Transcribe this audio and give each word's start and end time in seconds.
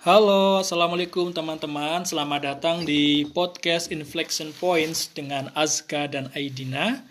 Halo, 0.00 0.64
Assalamualaikum 0.64 1.28
teman-teman. 1.36 2.08
Selamat 2.08 2.40
datang 2.40 2.88
di 2.88 3.28
podcast 3.36 3.92
Inflection 3.92 4.48
Points 4.56 5.12
dengan 5.12 5.52
Azka 5.52 6.08
dan 6.08 6.32
Aidina. 6.32 7.04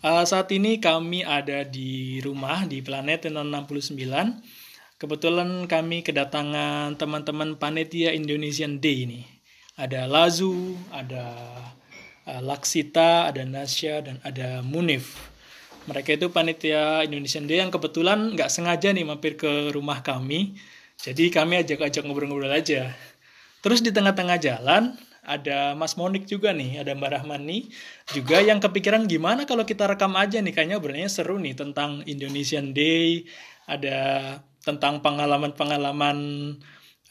Uh, 0.00 0.24
saat 0.24 0.48
ini 0.48 0.80
kami 0.80 1.20
ada 1.20 1.68
di 1.68 2.16
rumah 2.24 2.64
di 2.64 2.80
planet 2.80 3.28
69. 3.28 3.92
Kebetulan 4.96 5.68
kami 5.68 6.00
kedatangan 6.00 6.96
teman-teman 6.96 7.60
panitia 7.60 8.16
Indonesian 8.16 8.80
Day 8.80 9.04
ini. 9.04 9.28
Ada 9.76 10.08
Lazu, 10.08 10.80
ada 10.96 11.36
uh, 12.24 12.40
Laksita, 12.40 13.28
ada 13.28 13.44
Nasya, 13.44 14.00
dan 14.00 14.16
ada 14.24 14.64
Munif. 14.64 15.28
Mereka 15.84 16.16
itu 16.16 16.32
panitia 16.32 17.04
Indonesian 17.04 17.44
Day 17.44 17.60
yang 17.60 17.68
kebetulan 17.68 18.32
nggak 18.32 18.48
sengaja 18.48 18.96
nih 18.96 19.04
mampir 19.04 19.36
ke 19.36 19.76
rumah 19.76 20.00
kami 20.00 20.56
jadi 21.00 21.32
kami 21.32 21.64
ajak-ajak 21.64 22.04
ngobrol-ngobrol 22.04 22.52
aja. 22.52 22.92
Terus 23.60 23.84
di 23.84 23.92
tengah-tengah 23.92 24.40
jalan 24.40 24.96
ada 25.20 25.76
Mas 25.76 25.94
Monik 26.00 26.24
juga 26.24 26.50
nih, 26.56 26.80
ada 26.80 26.96
Mbak 26.96 27.10
Rahmani 27.20 27.68
juga 28.10 28.40
yang 28.40 28.58
kepikiran 28.58 29.04
gimana 29.04 29.44
kalau 29.44 29.68
kita 29.68 29.84
rekam 29.84 30.16
aja 30.16 30.40
nih, 30.40 30.52
kayaknya 30.52 30.80
obrolannya 30.80 31.12
seru 31.12 31.36
nih 31.36 31.52
tentang 31.56 32.00
Indonesian 32.08 32.72
Day, 32.72 33.28
ada 33.68 34.40
tentang 34.64 35.04
pengalaman-pengalaman 35.04 36.18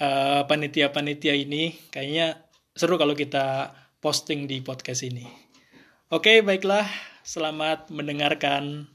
uh, 0.02 0.42
panitia-panitia 0.46 1.38
ini, 1.38 1.78
kayaknya 1.94 2.46
seru 2.74 2.98
kalau 2.98 3.14
kita 3.14 3.74
posting 4.02 4.50
di 4.50 4.62
podcast 4.66 5.06
ini. 5.06 5.26
Oke, 6.10 6.42
baiklah, 6.42 6.90
selamat 7.22 7.94
mendengarkan. 7.94 8.90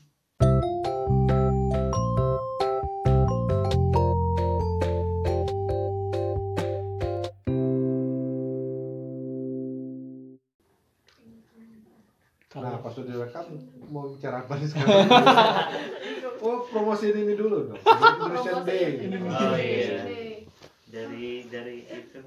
Bicara 14.24 14.40
apa 14.40 14.56
nih 14.56 14.68
sekarang? 14.72 15.04
oh, 16.48 16.64
promosi 16.72 17.12
ini 17.12 17.36
dulu 17.36 17.68
dong. 17.68 17.76
Indonesian 17.76 18.64
Day. 18.64 19.04
Oh 19.20 19.52
iya. 19.52 20.00
Dari 20.88 21.44
dari 21.52 21.84
itu 21.84 22.24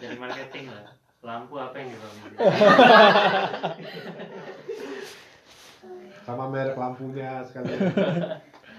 dari 0.00 0.16
marketing 0.16 0.72
lah. 0.72 0.96
Lampu 1.20 1.60
apa 1.60 1.76
yang 1.76 1.92
dipakai? 1.92 2.40
Sama 6.24 6.48
merek 6.48 6.80
lampunya 6.80 7.44
sekalian. 7.44 7.92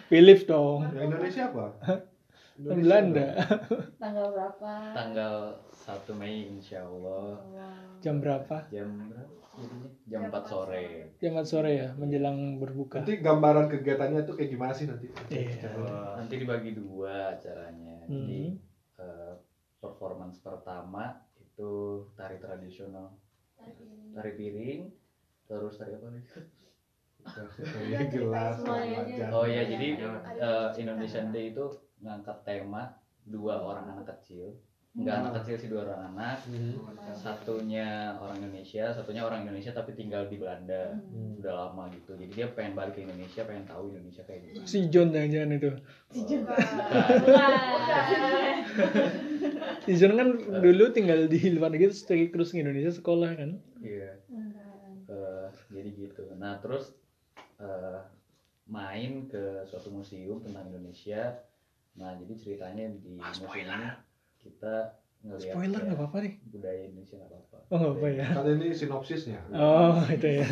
Philips 0.10 0.50
dong. 0.50 0.90
Yang 0.90 1.14
Indonesia 1.14 1.44
apa? 1.54 1.66
Yang 2.58 2.80
Belanda. 2.90 3.30
Tanggal 4.02 4.26
berapa? 4.34 4.72
tanggal 4.98 5.62
1 5.78 6.10
Mei 6.18 6.50
insya 6.58 6.90
Allah 6.90 7.38
Wow. 7.38 8.02
Jam 8.02 8.18
berapa? 8.18 8.66
jam 8.74 8.90
berapa? 9.14 9.49
Jam 10.06 10.22
4 10.26 10.44
sore. 10.44 10.84
Jam 11.18 11.32
4 11.36 11.46
sore 11.46 11.72
ya, 11.76 11.90
menjelang 11.96 12.58
berbuka. 12.58 13.02
Nanti 13.02 13.20
gambaran 13.20 13.68
kegiatannya 13.68 14.22
tuh 14.24 14.36
kayak 14.36 14.50
gimana 14.50 14.74
sih 14.74 14.86
nanti? 14.90 15.08
Iya. 15.30 15.70
nanti 16.18 16.34
dibagi 16.38 16.72
dua 16.74 17.34
acaranya. 17.34 18.06
Jadi 18.06 18.42
Hmm. 18.58 18.58
eh, 19.00 19.34
performance 19.78 20.40
pertama 20.40 21.16
itu 21.38 21.72
tari 22.14 22.36
tradisional. 22.38 23.16
Tari 24.12 24.32
piring. 24.34 24.82
Terus 25.46 25.76
tari 25.76 25.94
apa 25.94 26.08
lagi? 26.08 26.24
Ini 27.90 28.06
gelas, 28.10 28.64
oh 29.30 29.46
ya 29.46 29.64
jadi 29.68 29.88
eh, 30.40 30.70
Indonesian 30.78 31.30
Day 31.30 31.52
itu 31.52 31.68
ngangkat 32.00 32.48
tema 32.48 32.96
dua 33.22 33.60
orang 33.60 33.92
anak 33.92 34.08
kecil 34.16 34.56
enggak 34.98 35.22
anak 35.22 35.34
kecil 35.42 35.56
sih 35.62 35.70
dua 35.70 35.86
orang 35.86 36.02
anak. 36.14 36.38
Hmm. 36.50 36.74
satunya 37.14 38.14
orang 38.18 38.42
Indonesia 38.42 38.90
satunya 38.94 39.22
orang 39.26 39.46
Indonesia 39.46 39.74
tapi 39.74 39.94
tinggal 39.94 40.26
di 40.26 40.42
Belanda. 40.42 40.98
Hmm. 40.98 41.38
udah 41.40 41.54
lama 41.54 41.88
gitu. 41.94 42.18
Jadi 42.18 42.32
dia 42.34 42.48
pengen 42.52 42.74
balik 42.74 42.98
ke 42.98 43.06
Indonesia 43.06 43.46
pengen 43.46 43.66
tahu 43.70 43.94
Indonesia 43.94 44.24
kayak 44.26 44.50
gimana. 44.50 44.66
Si 44.66 44.80
John 44.90 45.14
jangan-jangan 45.14 45.52
itu. 45.56 45.72
Si 46.14 46.20
Jun. 46.26 46.42
Si 49.80 49.98
John 49.98 50.14
kan 50.20 50.38
dulu 50.38 50.94
tinggal 50.94 51.26
di 51.26 51.56
luar 51.56 51.74
negeri 51.74 51.90
terus 51.90 52.06
terus 52.06 52.50
ke 52.54 52.62
Indonesia 52.62 52.94
sekolah 52.94 53.30
kan. 53.34 53.58
iya. 53.82 54.22
Eh, 55.10 55.48
jadi 55.74 55.90
gitu. 55.98 56.30
Nah 56.38 56.62
terus 56.62 56.94
eh, 57.58 58.00
main 58.70 59.26
ke 59.26 59.66
suatu 59.66 59.90
museum 59.90 60.38
tentang 60.46 60.70
Indonesia. 60.70 61.42
Nah 61.98 62.14
jadi 62.22 62.34
ceritanya 62.38 62.86
di 62.94 63.18
museum 63.18 63.50
ini 63.50 64.09
kita 64.40 64.76
ngelihat 65.20 65.54
Spoiler 65.54 65.82
nggak 65.84 65.98
apa-apa 65.98 66.18
nih. 66.22 66.34
budaya 66.46 66.82
Indonesia 66.86 67.16
nggak 67.16 67.30
apa-apa 67.30 67.58
Oh 67.68 67.78
nggak 67.78 67.94
apa 67.94 68.08
ya. 68.10 68.28
Kan 68.32 68.46
ini 68.50 68.68
sinopsisnya. 68.72 69.40
Oh 69.52 70.00
itu 70.08 70.28
ya. 70.36 70.48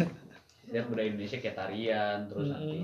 lihat 0.68 0.86
budaya 0.86 1.08
Indonesia 1.08 1.38
kayak 1.38 1.56
tarian 1.56 2.18
terus 2.28 2.44
Mm-mm. 2.46 2.53
nanti 2.53 2.80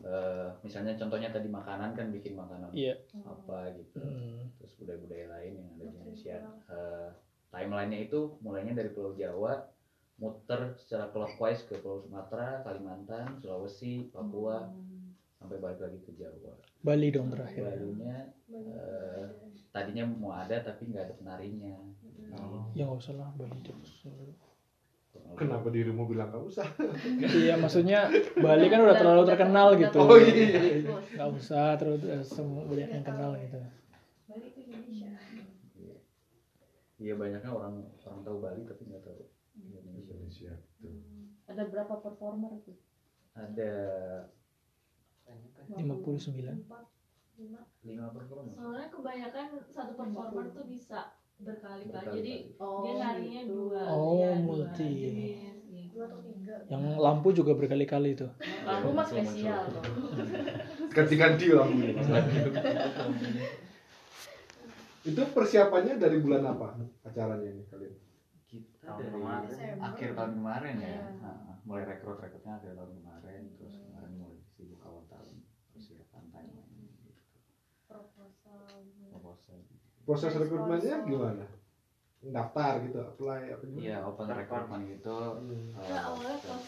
eh, 0.00 0.48
misalnya 0.62 0.94
contohnya 0.94 1.28
tadi 1.28 1.48
makanan 1.48 1.90
kan 1.92 2.06
bikin 2.08 2.34
makanan 2.34 2.70
Iya. 2.70 2.94
apa 3.20 3.74
gitu 3.74 3.98
Hmm. 3.98 4.46
terus 4.54 4.78
budaya-budaya 4.78 5.26
lain 5.28 5.52
yang 5.58 5.66
ada 5.68 5.82
di 5.82 5.90
Indonesia 5.90 6.36
Eh, 6.64 7.08
timelinenya 7.50 8.00
itu 8.02 8.38
mulainya 8.38 8.72
dari 8.72 8.88
Pulau 8.88 9.12
Jawa 9.12 9.58
muter 10.14 10.78
secara 10.78 11.10
clockwise 11.10 11.66
ke 11.66 11.74
Pulau 11.76 11.98
Sumatera, 11.98 12.62
Kalimantan, 12.62 13.36
Sulawesi, 13.36 14.06
Papua 14.08 14.70
sampai 15.42 15.58
balik 15.58 15.80
lagi 15.82 15.98
ke 16.06 16.14
Jawa. 16.14 16.54
Bali 16.86 17.10
dong 17.10 17.34
terakhir. 17.34 17.66
Barunya 17.66 18.30
eh, 18.54 19.26
tadinya 19.74 20.06
mau 20.06 20.38
ada 20.38 20.62
tapi 20.62 20.86
nggak 20.94 21.02
ada 21.10 21.14
penarinya. 21.18 21.74
Oh. 22.38 22.70
Ya 22.78 22.86
nggak 22.86 23.02
usah 23.02 23.14
lah 23.18 23.34
Bali 23.34 23.58
terus. 23.66 24.06
Kenapa 25.34 25.68
dirimu 25.68 26.06
bilang 26.06 26.30
nggak 26.30 26.44
usah? 26.46 26.66
Iya 27.42 27.58
maksudnya 27.58 28.06
Bali 28.38 28.70
kan 28.70 28.86
udah 28.86 28.96
terlalu 28.96 29.22
terkenal 29.26 29.68
gitu. 29.74 29.98
Oh 29.98 30.14
iya. 30.14 30.86
Nggak 31.18 31.30
usah 31.34 31.74
terlalu 31.74 32.06
eh, 32.06 32.22
semua 32.22 32.62
banyak 32.62 32.88
yang 32.88 33.04
kenal 33.04 33.34
gitu. 33.34 33.58
Balik 34.30 34.50
ke 34.54 34.60
Indonesia. 34.62 35.10
Iya 37.02 37.14
banyaknya 37.18 37.50
orang 37.50 37.82
orang 38.06 38.20
tahu 38.22 38.36
Bali 38.38 38.62
tapi 38.62 38.82
nggak 38.86 39.02
tahu 39.02 39.26
Indonesia. 39.58 40.14
Indonesia. 40.14 40.52
tuh. 40.78 40.94
Ada 41.50 41.66
berapa 41.66 41.94
performer 41.98 42.62
tuh? 42.62 42.78
Ada 43.34 43.72
59. 45.68 46.64
lima 47.82 48.06
performer. 48.12 48.52
Soalnya 48.52 48.88
kebanyakan 48.88 49.44
satu 49.66 49.92
performer 49.94 50.46
tuh 50.50 50.64
bisa 50.64 51.00
berkali-kali. 51.36 52.06
Jadi 52.14 52.34
Oh, 52.56 52.82
dia 52.82 52.92
narinya 52.96 53.42
gitu. 53.42 53.54
dua. 53.68 53.82
Oh, 53.88 54.14
iya, 54.14 54.30
dua 54.30 54.44
multi. 54.44 54.86
jenis, 54.86 55.38
gitu. 55.66 55.98
Yang 56.68 56.82
lampu 56.96 57.28
juga 57.32 57.52
berkali-kali 57.52 58.14
itu. 58.14 58.28
Lampu 58.62 58.88
mah 58.92 59.02
spesial 59.02 59.62
loh. 59.68 59.82
Ganti-ganti 60.94 61.46
lampunya. 61.50 61.98
Itu 65.02 65.22
persiapannya 65.26 65.98
dari 65.98 66.22
bulan 66.22 66.46
apa 66.46 66.78
acaranya 67.02 67.48
ini 67.48 67.66
kalian? 67.66 67.94
Kita 68.46 68.86
Tahun 68.86 69.00
dari 69.00 69.10
kemarin. 69.10 69.76
akhir 69.80 70.08
tahun 70.12 70.32
kemarin 70.36 70.74
ya, 70.76 70.86
Iya. 70.86 71.02
Nah, 71.18 71.58
mulai 71.64 71.84
rekrut 71.84 72.18
rekrutnya 72.20 72.52
akhir 72.54 72.76
tahun 72.76 72.92
kemarin, 72.94 73.40
terus 73.56 73.74
kemarin 73.82 74.12
mulai 74.14 74.38
sibuk 74.62 74.78
awal 74.86 75.02
tahun 75.10 75.42
persiapan 75.74 76.22
timeline 76.30 76.70
gitu. 76.86 77.10
Proposal. 77.90 78.86
proposal. 79.10 79.58
Proses 80.06 80.38
rekrutmennya 80.38 81.02
gimana? 81.02 81.42
Daftar 82.22 82.86
gitu, 82.86 83.02
apply 83.02 83.50
apa 83.50 83.66
gimana? 83.66 83.82
Iya, 83.82 83.98
open 84.06 84.30
recruitment 84.30 84.86
gitu. 84.86 85.18
Hmm. 85.34 85.74
Enggak, 85.74 86.02
awalnya 86.06 86.38
dulu. 86.38 86.62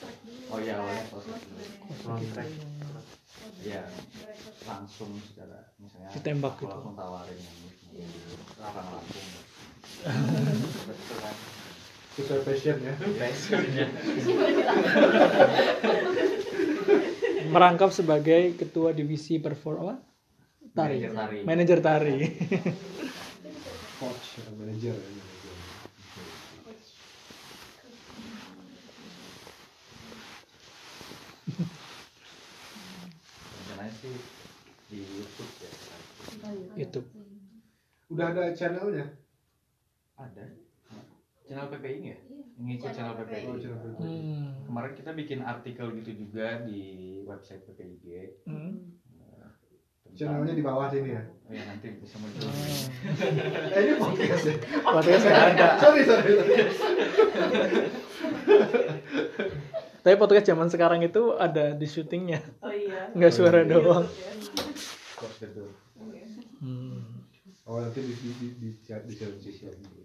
Oh 0.51 0.59
iya, 0.59 0.83
awalnya 0.83 1.07
prospek 1.15 1.39
dulu. 1.47 1.63
Kontrak. 2.03 2.49
Iya, 3.63 3.87
langsung 4.67 5.15
secara 5.23 5.71
misalnya 5.79 6.11
Ditembak 6.11 6.59
gitu. 6.59 6.75
langsung 6.75 6.99
tawarin 6.99 7.39
yang 7.39 7.59
ini 7.95 8.19
orang 8.59 8.99
langsung. 8.99 9.27
Kan? 11.23 11.37
Sesuai 12.19 12.43
passion 12.43 12.83
ya. 12.83 12.95
Passionnya. 12.99 13.87
Merangkap 17.51 17.91
sebagai 17.93 18.57
ketua 18.57 18.97
divisi 18.97 19.37
perform 19.41 19.79
apa? 19.89 19.97
Tari. 20.75 20.99
Manajer 21.05 21.13
tari. 21.15 21.39
Manajer 21.45 21.79
tari. 21.81 22.17
Coach, 24.01 24.43
ya, 24.43 24.51
manager. 24.59 24.95
ya, 24.97 25.11
manager. 25.11 25.55
Rencananya 33.55 33.93
sih 34.01 34.15
di 34.91 34.99
YouTube 35.05 35.53
ya. 35.61 35.71
YouTube. 36.75 37.09
Udah 38.11 38.27
ada 38.33 38.53
channelnya? 38.57 39.07
Ada. 40.19 40.64
Channel 41.45 41.69
PPI 41.69 41.97
nggak? 42.01 42.21
Ngikut 42.57 42.91
channel 42.91 43.15
PPI. 43.15 43.45
Oh, 43.45 43.59
channel 43.59 43.79
PPI. 43.79 44.01
Hmm. 44.01 44.47
Kemarin 44.65 44.93
kita 44.95 45.11
bikin 45.13 45.41
artikel 45.43 45.87
gitu 45.95 46.11
juga 46.17 46.63
di 46.63 46.81
website 47.23 47.63
PPIG 47.65 48.05
Hmm. 48.45 48.97
eh, 49.21 49.49
Channelnya 50.15 50.55
di 50.55 50.63
bawah 50.63 50.87
sini 50.87 51.13
ya. 51.13 51.23
Oh 51.45 51.53
ya 51.53 51.63
nanti 51.67 51.93
bisa 51.99 52.17
muncul. 52.17 52.49
Eh 52.49 53.81
ini 53.83 53.95
podcast 53.99 54.45
ya. 54.47 54.55
Podcast 54.81 55.23
nggak 55.23 55.45
ada. 55.53 55.67
sorry 55.77 56.03
sorry. 56.03 56.33
sorry. 56.73 57.03
Tapi 60.01 60.15
podcast 60.15 60.45
zaman 60.45 60.69
sekarang 60.69 61.01
itu 61.01 61.33
ada 61.35 61.73
di 61.73 61.85
syutingnya, 61.85 62.45
Oh 62.61 62.69
iya. 62.69 63.09
nggak 63.11 63.33
suara 63.33 63.65
doang. 63.65 64.05
Close 65.17 65.39
the 65.41 65.49
door. 65.51 65.73
Hmm. 66.61 67.25
Oh 67.65 67.81
nanti 67.81 68.01
di 68.01 68.13
di 68.15 68.31
di 68.31 68.49
di, 68.55 68.69
di, 68.77 68.97
di 69.09 69.15
channel 69.17 69.37
sosial 69.39 69.73
gitu. 69.75 70.04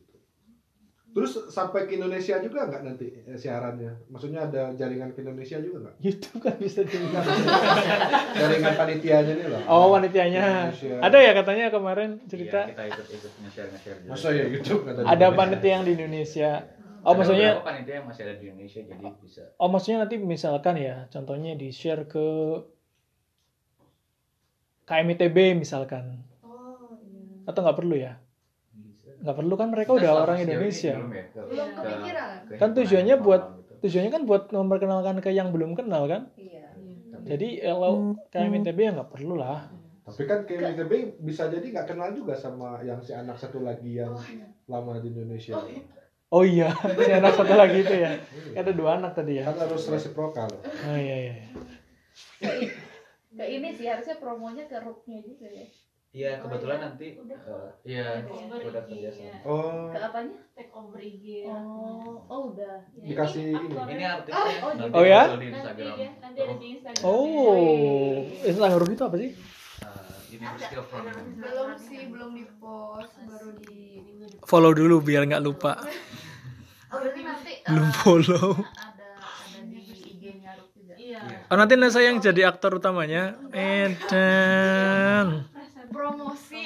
Terus 1.10 1.50
sampai 1.50 1.90
ke 1.90 1.98
Indonesia 1.98 2.38
juga 2.38 2.70
nggak 2.70 2.82
nanti 2.86 3.10
eh, 3.26 3.34
siarannya? 3.34 4.08
Maksudnya 4.14 4.46
ada 4.46 4.70
jaringan 4.78 5.10
ke 5.18 5.26
Indonesia 5.26 5.58
juga 5.58 5.78
nggak? 5.90 5.96
YouTube 6.06 6.40
kan 6.46 6.56
bisa 6.62 6.86
dibilang. 6.86 7.26
Jaringan 8.40 8.74
panitianya 8.78 9.34
nih 9.34 9.48
lah. 9.50 9.62
Oh 9.66 9.90
wanitanya. 9.90 10.70
Indonesia. 10.70 10.96
Ada 11.02 11.18
ya 11.18 11.32
katanya 11.34 11.66
kemarin 11.74 12.10
Iya, 12.22 12.28
cerita 12.30 12.60
kita 12.70 12.84
ikut 12.94 13.08
ikut 13.10 13.32
nge-share 13.42 13.70
nge-share 13.74 14.00
juga. 14.06 14.12
Masa 14.14 14.28
ya 14.38 14.46
YouTube 14.46 14.82
kata 14.86 15.00
ada 15.02 15.28
panitia 15.34 15.72
yang 15.74 15.84
di 15.84 15.92
Indonesia. 15.98 16.52
Oh 17.02 17.16
Ada 17.16 17.20
maksudnya 17.24 17.50
panitia 17.66 17.94
yang 17.98 18.08
masih 18.12 18.22
ada 18.28 18.36
di 18.38 18.46
Indonesia 18.52 18.80
jadi 18.84 19.04
bisa. 19.24 19.44
oh 19.56 19.70
maksudnya 19.72 19.98
nanti 20.04 20.16
misalkan 20.20 20.76
ya 20.78 20.96
contohnya 21.10 21.56
di 21.56 21.72
share 21.72 22.04
ke 22.06 22.28
KMITB 24.86 25.58
misalkan. 25.58 26.22
Oh 26.46 26.98
iya. 27.02 27.50
Atau 27.50 27.66
nggak 27.66 27.78
perlu 27.82 27.96
ya? 27.98 28.22
Nggak 29.20 29.36
perlu 29.36 29.54
kan 29.54 29.68
mereka 29.68 29.92
udah 29.94 30.12
orang 30.18 30.38
Indonesia. 30.40 30.96
belum 30.96 31.12
ya, 31.12 31.24
ke- 31.28 31.46
Belum 31.46 31.68
ke- 31.68 31.82
kepikiran. 31.82 32.30
ke 32.42 32.54
Kan 32.56 32.70
tujuannya 32.72 33.16
buat- 33.18 33.48
gitu. 33.52 33.74
Tujuannya 33.80 34.12
kan 34.12 34.24
buat 34.24 34.44
memperkenalkan 34.50 35.16
ke 35.20 35.30
yang 35.30 35.50
belum 35.50 35.72
kenal 35.74 36.04
kan? 36.06 36.32
Iya. 36.36 36.68
Jadi 37.22 37.48
kalau 37.60 37.92
KMITB 38.28 38.80
ya 38.80 38.92
nggak 38.94 39.12
perlu 39.12 39.36
lah. 39.36 39.68
Tapi 40.02 40.24
kan 40.26 40.42
kayak 40.42 40.74
ITB 40.74 40.92
bisa 41.22 41.46
jadi 41.46 41.62
nggak 41.62 41.88
kenal 41.88 42.10
juga 42.12 42.34
sama 42.34 42.82
yang 42.82 42.98
si 42.98 43.12
anak 43.12 43.36
satu 43.36 43.62
lagi 43.62 43.94
yang 43.96 44.16
lama 44.66 44.98
di 44.98 45.12
Indonesia. 45.12 45.54
Oh 46.30 46.42
iya, 46.42 46.70
si 47.00 47.12
anak 47.12 47.34
satu 47.34 47.54
lagi 47.54 47.78
itu 47.80 47.94
ya. 47.94 48.18
Ada 48.54 48.72
dua 48.72 48.98
anak 48.98 49.14
tadi 49.14 49.38
ya. 49.38 49.46
Kan 49.46 49.58
harus 49.60 49.84
reciprocal. 49.86 50.50
Oh 50.64 50.98
iya 50.98 51.16
iya. 51.20 51.34
Ke 53.30 53.46
ini 53.46 53.70
sih 53.72 53.86
harusnya 53.86 54.18
promonya 54.18 54.66
ke 54.66 54.78
rooknya 54.78 55.22
juga 55.22 55.46
ya. 55.48 55.68
Iya 56.10 56.42
kebetulan 56.42 56.74
iya. 56.76 56.84
nanti 56.84 57.08
Udah. 57.16 57.38
eh, 57.40 57.70
iya 57.86 58.06
udah 58.26 58.82
IG, 58.82 58.90
kerja 58.90 58.98
ya. 59.00 59.12
sama. 59.14 59.46
Oh, 59.46 59.94
Ke 59.94 60.00
apanya? 60.02 60.38
take 60.52 60.74
over 60.74 60.98
IG 61.00 61.24
ya. 61.40 61.54
Oh, 61.54 62.18
oh 62.26 62.42
udah. 62.50 62.76
Ya, 62.96 63.06
Dikasih 63.06 63.46
ini. 63.46 63.76
Ini 63.78 64.04
artisnya 64.10 64.58
Oh, 64.60 64.72
nanti 64.74 64.90
oh 64.92 65.04
ya? 65.04 65.22
di 65.22 65.30
nanti 65.30 65.48
Instagram. 65.54 65.94
ya, 65.96 66.10
nanti 66.18 66.40
ada 66.40 66.56
di 66.56 66.68
Instagram. 66.74 67.04
Oh, 67.06 68.10
Instagram 68.42 68.74
huruf 68.74 68.90
itu 68.90 69.04
apa 69.04 69.18
sih? 69.18 69.32
University 70.32 70.76
of 70.76 70.86
Groningen. 70.88 71.26
belum 71.36 71.70
sih 71.76 72.02
belum 72.08 72.30
di 72.32 72.46
post 72.56 73.14
baru 73.20 73.50
di 73.60 73.82
Follow 74.42 74.72
dulu 74.72 74.96
biar 75.00 75.26
nggak 75.26 75.44
lupa. 75.44 75.78
Oh, 76.90 76.98
berarti 76.98 77.22
nanti 77.22 77.54
eh, 77.54 77.70
Belum 77.70 77.90
follow. 77.94 78.66
ada 78.66 79.14
ada 79.14 79.62
di 79.62 79.78
IG-nya. 80.10 80.58
Iya. 80.98 81.22
Oh 81.46 81.54
nanti 81.54 81.78
Nesa 81.78 82.02
yang 82.02 82.18
jadi 82.18 82.50
aktor 82.50 82.74
utamanya. 82.76 83.38
Edan. 83.54 85.46
Promosi 85.90 86.62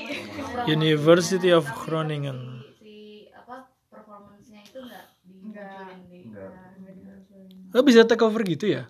University 0.67 1.49
of 1.49 1.65
Groningen. 1.75 2.63
Si 2.77 3.27
apa 3.31 3.67
performance-nya 3.87 4.61
itu 4.61 4.79
enggak 4.79 5.05
Nggak. 5.43 5.71
dimunculin 5.83 5.99
di 6.07 6.19
Nggak. 6.29 6.51
nggak 6.79 6.93
dimunculin. 6.95 7.71
Lo 7.71 7.79
bisa 7.81 8.03
take 8.03 8.23
over 8.23 8.41
gitu 8.43 8.65
ya? 8.67 8.83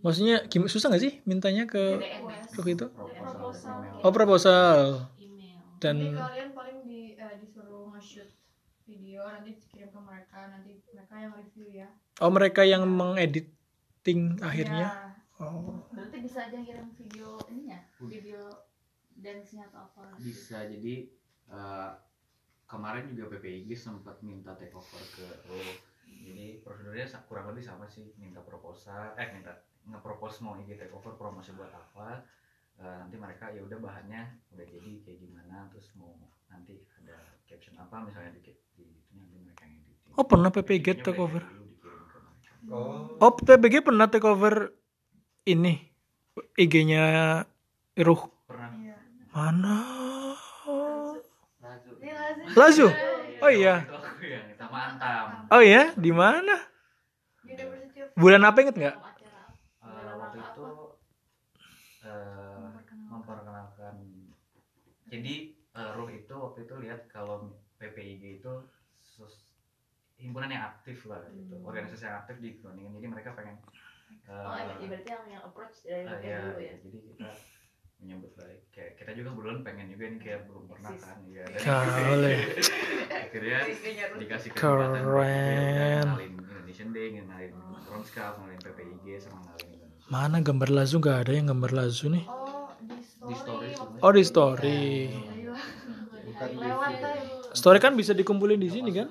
Maksudnya 0.00 0.36
susah 0.66 0.88
nggak 0.90 1.02
sih 1.02 1.12
mintanya 1.24 1.64
ke. 1.64 2.00
Ruk 2.54 2.66
itu? 2.66 2.86
Proposal. 2.88 4.00
Oh 4.00 4.12
proposal 4.12 4.76
Email. 5.16 5.60
Nanti 5.60 5.80
dan 5.82 5.96
kalian 6.14 6.50
paling 6.52 6.78
di 6.84 7.00
eh, 7.14 7.34
disuruh 7.38 7.92
nge-shoot 7.92 8.30
video 8.84 9.24
nanti 9.24 9.58
kirim 9.66 9.90
ke 9.90 10.00
mereka 10.00 10.38
nanti 10.46 10.78
mereka 10.88 11.14
yang 11.18 11.32
review 11.34 11.66
ya 11.68 11.88
oh 12.16 12.30
mereka 12.30 12.62
yang 12.62 12.82
mengediting 12.86 14.40
akhirnya. 14.40 14.88
Ya, 14.88 15.04
Oh. 15.36 15.84
Berarti 15.92 16.24
bisa 16.24 16.48
aja 16.48 16.56
kirim 16.56 16.96
video 16.96 17.36
ininya, 17.52 17.76
video 18.00 18.48
dance-nya 19.26 19.66
atau 19.66 19.90
apa. 19.90 20.14
Bisa 20.22 20.62
jadi 20.70 21.10
eh, 21.50 21.90
kemarin 22.70 23.10
juga 23.10 23.34
PPIG 23.34 23.74
sempat 23.74 24.22
minta 24.22 24.54
take 24.54 24.74
over 24.74 25.02
ke 25.18 25.26
lo. 25.50 25.58
Jadi 26.06 26.62
prosedurnya 26.62 27.06
kurang 27.26 27.50
lebih 27.50 27.66
sama 27.66 27.90
sih, 27.90 28.14
minta 28.18 28.38
proposal, 28.42 29.18
eh 29.18 29.30
minta 29.34 29.66
nge-propose 29.86 30.42
mau 30.42 30.54
IG 30.58 30.78
take 30.78 30.94
over 30.94 31.18
promosi 31.18 31.50
buat 31.58 31.70
apa. 31.74 32.22
Eh, 32.78 32.96
nanti 33.02 33.18
mereka 33.18 33.50
ya 33.50 33.66
udah 33.66 33.78
bahannya 33.82 34.22
udah 34.54 34.66
jadi 34.66 34.90
kayak 35.02 35.18
gimana, 35.18 35.66
terus 35.74 35.90
mau 35.98 36.14
nanti 36.46 36.78
ada 37.02 37.18
caption 37.50 37.74
apa 37.78 38.06
misalnya 38.06 38.38
di 38.38 38.54
di 38.78 38.86
itu 38.86 39.12
nanti 39.18 39.34
mereka 39.42 39.62
yang 39.66 39.82
editing. 39.82 40.12
Oh 40.14 40.26
pernah 40.26 40.50
PPG 40.54 40.86
Videonya 40.86 41.04
take 41.06 41.22
over. 41.22 41.42
Oh. 42.66 43.18
Oh 43.22 43.32
PPG 43.34 43.74
pernah 43.82 44.06
take 44.10 44.26
over 44.26 44.70
ini 45.46 45.78
IG-nya 46.58 47.02
Ruh. 47.96 48.22
Pernah. 48.46 48.85
Mana? 49.36 49.76
Lazu. 52.56 52.88
Oh 53.44 53.52
iya. 53.52 53.84
Oh 55.52 55.60
iya, 55.60 55.92
di 55.92 56.08
mana? 56.08 56.56
Bulan 58.16 58.48
apa 58.48 58.64
inget 58.64 58.80
nggak? 58.80 58.96
Eh, 58.96 60.12
waktu 60.16 60.36
itu 60.40 60.66
eh, 62.00 62.56
memperkenalkan 63.12 63.94
jadi 65.12 65.34
eh, 65.52 65.90
Ruh 66.00 66.08
itu 66.10 66.32
waktu 66.32 66.64
itu 66.64 66.74
lihat 66.80 67.12
kalau 67.12 67.52
PPIG 67.76 68.40
itu 68.40 68.52
himpunan 70.16 70.48
yang 70.48 70.64
aktif 70.72 71.04
lah 71.04 71.20
gitu 71.28 71.60
organisasi 71.60 72.08
yang 72.08 72.24
aktif 72.24 72.40
di 72.40 72.56
Groningen 72.56 72.96
jadi 72.96 73.08
mereka 73.12 73.36
pengen 73.36 73.60
Oh, 74.46 74.54
iya, 74.54 74.86
berarti 74.88 75.08
yang 75.10 75.24
yang 75.28 75.42
approach 75.44 75.82
dari 75.82 76.06
eh, 76.06 76.14
Ruk 76.14 76.22
ya, 76.22 76.38
dulu 76.38 76.60
ya. 76.62 76.74
jadi 76.78 76.98
kita 77.02 77.30
menyambut 77.98 78.32
baik 78.34 78.60
kayak 78.70 78.92
kita 78.96 79.10
juga 79.12 79.30
belum 79.32 79.56
pengen 79.62 79.86
juga 79.88 80.04
nih 80.06 80.20
kayak 80.20 80.40
belum 80.46 80.64
pernah 80.66 80.92
kan 80.94 81.16
ya 81.26 81.44
Kali. 81.56 82.36
akhirnya 83.08 83.58
dikasih 84.14 84.50
Keren. 84.52 84.92
kesempatan 84.92 85.02
kenalin 86.04 86.32
Indonesian 86.36 86.88
Day 86.90 87.06
kenalin 87.14 87.52
Ron 87.82 88.02
Scout 88.02 88.32
kenalin 88.36 88.60
PPIG 88.60 89.06
sama 89.18 89.40
Indonesia 89.56 89.84
Mana 90.06 90.38
gambar 90.38 90.68
Lazu 90.70 90.96
nggak 90.96 91.18
ada 91.20 91.32
yang 91.32 91.46
gambar 91.48 91.70
Lazu 91.72 92.06
nih? 92.08 92.24
oh 92.24 92.70
di 93.26 93.34
story, 93.34 93.68
Oh 93.98 94.12
di 94.12 94.22
story. 94.22 94.82
Iya. 95.10 95.54
Bukan 96.22 96.48
di 96.52 96.68
Story 97.52 97.78
kan 97.80 97.92
bisa 97.92 98.12
dikumpulin 98.12 98.54
di 98.56 98.68
sini 98.68 98.92
kan? 98.92 99.10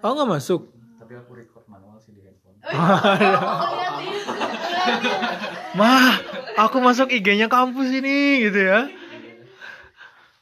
Oh 0.00 0.10
nggak 0.12 0.30
masuk. 0.30 0.70
tapi 0.94 1.12
aku 1.16 1.34
record 1.34 1.64
manual 1.66 1.98
sih 1.98 2.14
di 2.14 2.22
handphone 2.22 2.49
Mah, 5.78 6.20
aku 6.60 6.76
masuk 6.82 7.08
IG-nya 7.08 7.48
kampus 7.48 7.88
ini 7.94 8.42
gitu 8.48 8.58
ya. 8.60 8.88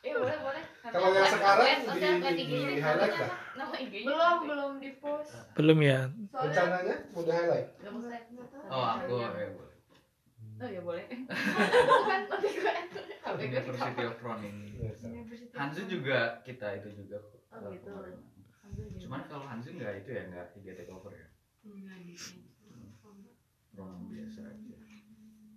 Iya, 0.02 0.18
boleh, 0.18 0.36
boleh. 0.42 0.62
Kalau 0.88 1.12
yang 1.12 1.28
sekarang 1.30 1.68
di, 1.94 2.00
di, 2.32 2.44
di 2.48 2.80
highlight 2.80 3.12
IG-nya. 3.78 4.08
belum 4.08 4.48
belum 4.48 4.80
di 4.82 4.90
post 4.98 5.30
Belum 5.54 5.78
ya. 5.84 6.08
Rencananya 6.34 7.06
mau 7.14 7.22
di 7.22 7.30
highlight? 7.30 7.78
Oh 8.68 8.84
aku 8.98 9.22
ya 9.22 9.30
boleh 9.54 9.78
Oh 10.58 10.66
ya 10.66 10.82
boleh. 10.82 11.06
kan 12.10 12.26
nanti 12.26 12.50
gue 12.50 12.66
add. 12.66 12.90
University 13.38 14.02
of 14.02 14.18
of 14.18 14.42
Hanzu 15.54 15.86
juga 15.86 16.42
kita 16.42 16.82
itu 16.82 16.90
juga 17.04 17.22
kok. 17.22 17.38
Oh, 17.48 17.72
gitu. 17.72 17.88
cuman 19.06 19.24
kalau 19.26 19.46
Hanzu 19.48 19.72
nggak 19.74 20.04
itu 20.04 20.10
ya 20.12 20.22
nggak 20.28 20.46
IG 20.58 20.66
take 20.76 20.92
over 20.92 21.12
ya 21.12 21.27
Roman 23.78 24.08
biasa 24.08 24.40
aja 24.42 24.78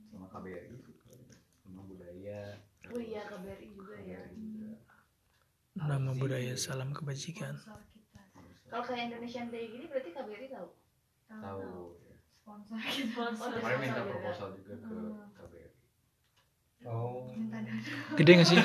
sama 0.06 0.28
KBRI 0.28 0.78
sama 1.58 1.82
budaya 1.82 2.42
Oh 2.92 3.00
iya, 3.00 3.24
KBRI 3.24 3.68
juga 3.72 3.96
ya. 3.98 4.20
Nama 5.74 6.12
budaya 6.12 6.54
salam 6.54 6.92
kebajikan. 6.92 7.56
Kalau 8.68 8.84
kayak 8.84 9.10
Indonesian 9.10 9.48
Day 9.48 9.72
gini 9.72 9.88
berarti 9.88 10.12
KBRI 10.12 10.48
tahu. 10.50 10.70
tahu 11.32 11.64
ya. 12.04 12.18
sponsor 12.36 12.78
kita 12.84 13.08
sponsor. 13.32 13.50
kemarin 13.56 13.80
minta 13.80 14.04
proposal 14.04 14.50
juga 14.54 14.74
ke 14.76 14.92
Hmm. 14.92 15.32
KBRI 15.32 15.71
Oh. 16.84 17.30
minta 17.30 17.58
dana 17.58 17.80
Gede 18.14 18.32
nggak 18.36 18.48
sih? 18.48 18.58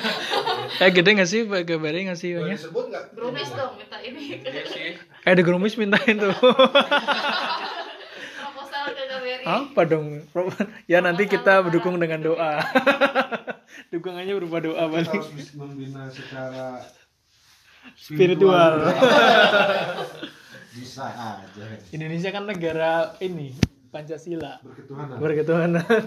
Eh 0.79 0.91
gede 0.91 1.11
nggak 1.13 1.27
sih 1.27 1.41
Pak 1.43 1.63
gambarnya 1.65 2.03
nggak 2.07 2.19
sih 2.19 2.31
Boleh 2.33 2.55
disebut 2.55 2.85
nggak? 2.89 3.05
Grumis 3.13 3.49
dong 3.51 3.73
minta 3.77 3.99
ini. 4.01 4.23
Iya 4.37 4.63
sih 4.65 4.97
Eh 4.97 5.31
ada 5.31 5.43
Grumis 5.43 5.75
mintain 5.75 6.17
tuh. 6.17 6.33
Proposal 8.37 8.85
ke 8.89 9.03
KBRI. 9.05 9.45
Apa 9.45 9.81
dong? 9.85 10.07
Ya 10.87 10.99
nanti 10.99 11.27
kita 11.27 11.61
berdukung 11.61 11.97
dengan 11.97 12.25
doa. 12.25 12.63
Dukungannya 13.93 14.33
berupa 14.35 14.59
doa 14.59 14.75
Kita 14.81 14.89
balik. 14.89 15.13
harus 15.13 15.31
bisa 15.33 15.53
membina 15.57 16.09
secara 16.09 16.81
Spiritual. 17.95 18.73
bisa 20.73 21.07
aja. 21.07 21.65
Indonesia 21.89 22.31
kan 22.31 22.45
negara 22.45 22.93
ini 23.19 23.55
Pancasila 23.89 24.61
Berketuhanan. 24.61 25.17
berketuhanan. 25.17 26.05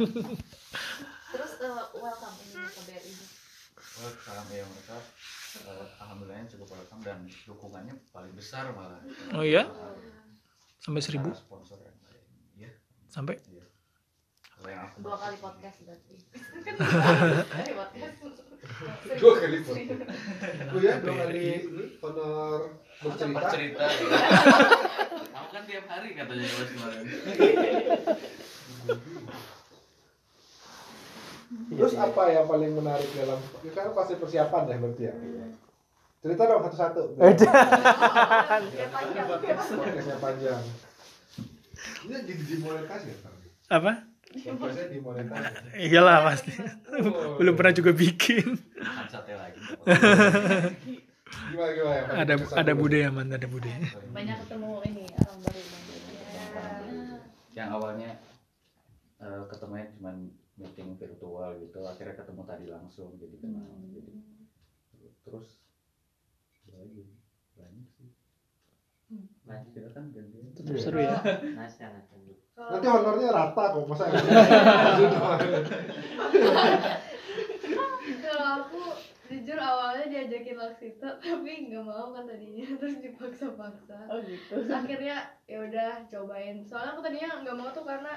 Terus 1.29 1.51
eh, 1.62 1.83
welcome 1.95 2.36
ini 2.41 2.65
KBRI 2.65 3.13
welcome 3.79 4.50
ya 4.51 4.63
mereka 4.67 4.98
eh, 5.63 5.86
alhamdulillahnya 6.00 6.48
cukup 6.51 6.67
welcome 6.75 7.01
dan 7.01 7.19
dukungannya 7.45 7.95
paling 8.09 8.33
besar 8.36 8.69
malah. 8.74 9.00
Oh 9.31 9.41
iya? 9.41 9.65
Sampai 10.79 11.00
seribu? 11.00 11.31
Sponsor 11.31 11.79
yang 11.79 11.95
lain 12.03 12.24
ya 12.57 12.71
Sampai? 13.07 13.39
kalau 14.59 14.75
yang 14.75 14.83
aku 14.83 15.00
dua 15.00 15.15
kali 15.15 15.39
podcast 15.39 15.77
berarti. 15.88 16.15
Kali 17.55 17.71
podcast. 17.71 18.15
Dua 19.15 19.33
kali 19.39 19.57
Oh 19.63 20.79
ya, 20.83 21.00
dua 21.00 21.15
kali 21.15 21.43
honor 22.03 22.59
bercerita. 23.00 23.48
cerita 23.48 23.83
ya. 23.88 24.19
kamu 25.31 25.48
kan 25.48 25.63
tiap 25.63 25.86
hari 25.88 26.12
katanya 26.12 26.43
mas 26.43 26.69
kemarin 26.75 27.07
Terus 31.50 31.98
apa 31.98 32.29
yang 32.29 32.46
paling 32.46 32.77
menarik 32.77 33.10
dalam 33.18 33.41
ya 33.65 33.72
kan 33.74 33.89
pasti 33.98 34.13
persiapan 34.22 34.62
deh 34.70 34.77
berarti 34.77 35.03
ya. 35.10 35.13
Cerita 36.20 36.44
dong 36.46 36.62
satu-satu. 36.68 37.01
Podcastnya 39.79 40.18
panjang. 40.22 40.62
Ini 42.06 42.15
jadi 42.27 42.44
dimonetisasi 42.44 43.08
ya? 43.10 43.18
Apa? 43.72 44.06
Podcastnya 44.29 44.94
dimonetisasi. 44.94 45.79
Iyalah 45.89 46.18
pasti. 46.29 46.53
Belum 47.41 47.58
pernah 47.58 47.74
juga 47.74 47.98
bikin. 47.98 48.46
kan 48.77 49.08
sate 49.10 49.34
lagi 49.34 49.58
Gimana 51.50 51.72
gimana 51.74 51.96
ya? 51.98 52.03
Ada 52.25 52.34
ada 52.62 52.74
budaya 52.77 53.08
man, 53.10 53.29
ada 53.34 53.48
budaya. 53.50 53.79
banyak 54.13 54.38
ketemu 54.46 54.70
ini 54.86 55.06
orang 55.18 55.39
baru 55.46 55.62
yang 57.53 57.70
awalnya 57.74 58.12
eh, 59.20 59.41
ketemunya 59.50 59.86
cuma 59.98 60.12
meeting 60.59 60.99
virtual 60.99 61.55
gitu 61.57 61.79
akhirnya 61.87 62.15
ketemu 62.19 62.43
tadi 62.43 62.65
langsung 62.67 63.15
jadi 63.15 63.35
kenal 63.39 63.79
jadi 63.95 64.11
terus 65.23 65.63
apa 66.67 66.75
lagi 66.83 67.03
banyak 67.55 67.87
sih 67.95 68.09
Banyak. 69.41 69.73
kita 69.73 69.89
kan 69.89 70.13
gantian 70.13 70.53
Tetap 70.53 70.77
seru 70.77 71.01
ya. 71.01 71.17
Nasya, 71.57 71.89
nasya. 71.89 72.17
Nanti 72.53 72.85
honornya 72.85 73.33
rata 73.33 73.63
kok, 73.73 73.89
masa 73.89 74.05
Kalau 78.19 78.47
aku 78.61 78.81
jujur 79.29 79.57
awalnya 79.57 80.05
diajakin 80.09 80.57
Laksita 80.57 81.17
tapi 81.21 81.69
nggak 81.69 81.85
mau 81.85 82.13
kan 82.13 82.25
tadinya 82.29 82.65
terus 82.77 82.97
dipaksa-paksa. 83.01 83.97
oh 84.13 84.17
gitu 84.21 84.53
Terus 84.61 84.69
akhirnya 84.69 85.17
ya 85.49 85.57
udah 85.65 85.91
cobain. 86.05 86.61
Soalnya 86.65 86.91
aku 86.93 87.01
tadinya 87.05 87.29
nggak 87.41 87.57
mau 87.57 87.69
tuh 87.73 87.85
karena 87.85 88.13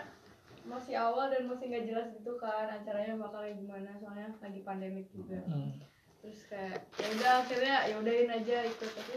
masih 0.62 0.94
awal 0.94 1.26
dan 1.28 1.50
masih 1.50 1.68
nggak 1.68 1.86
jelas 1.90 2.06
gitu 2.14 2.38
kan 2.38 2.70
acaranya 2.70 3.18
bakal 3.18 3.42
kayak 3.42 3.58
gimana 3.58 3.90
soalnya 3.98 4.28
lagi 4.38 4.60
pandemik 4.62 5.06
juga. 5.10 5.42
Hmm. 5.46 5.74
Terus 6.22 6.40
kayak 6.46 6.86
ya 6.96 7.06
udah 7.18 7.32
akhirnya 7.42 7.76
ya 7.90 7.94
udahin 7.98 8.30
aja 8.30 8.56
ikut 8.62 8.90
tapi 8.94 9.14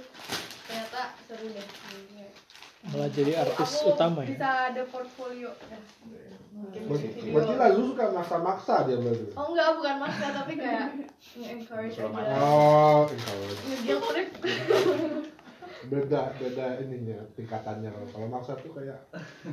ternyata 0.66 1.02
seru 1.30 1.48
deh. 1.54 1.68
Malah 2.86 3.10
jadi 3.10 3.32
artis 3.42 3.82
Aku 3.82 3.98
utama 3.98 4.22
ya. 4.25 4.30
Bisa 4.38 4.50
ada 4.74 4.82
portfolio. 4.90 5.50
Ya. 5.70 5.80
Video. 6.56 7.34
Berarti 7.36 7.54
lah 7.58 7.70
lu 7.75 7.82
suka 7.92 8.06
maksa-maksa 8.14 8.75
dia 8.88 8.98
berarti. 9.02 9.28
Oh 9.36 9.46
enggak, 9.52 9.70
bukan 9.75 9.96
maksa 10.00 10.25
tapi 10.32 10.54
kayak 10.56 10.88
nge-encourage 11.42 11.98
aja. 12.00 12.36
Oh, 12.40 13.10
Nge-guilt 13.10 14.04
trip. 14.08 14.30
beda 15.86 16.22
beda 16.36 16.65
ininya 16.80 17.20
tingkatannya 17.34 17.89
kalau 18.10 18.27
maksa 18.27 18.54
tuh 18.56 18.72
kayak 18.72 19.00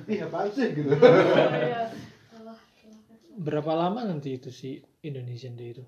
ih 0.06 0.20
apaan 0.20 0.48
sih 0.48 0.72
gitu 0.72 0.88
Oh, 0.88 1.00
iya. 1.52 1.88
Salah. 2.28 2.56
Berapa 3.34 3.72
lama 3.72 4.00
nanti 4.02 4.36
itu 4.36 4.48
si 4.48 4.76
Indonesian 5.00 5.54
Day 5.54 5.72
itu? 5.72 5.84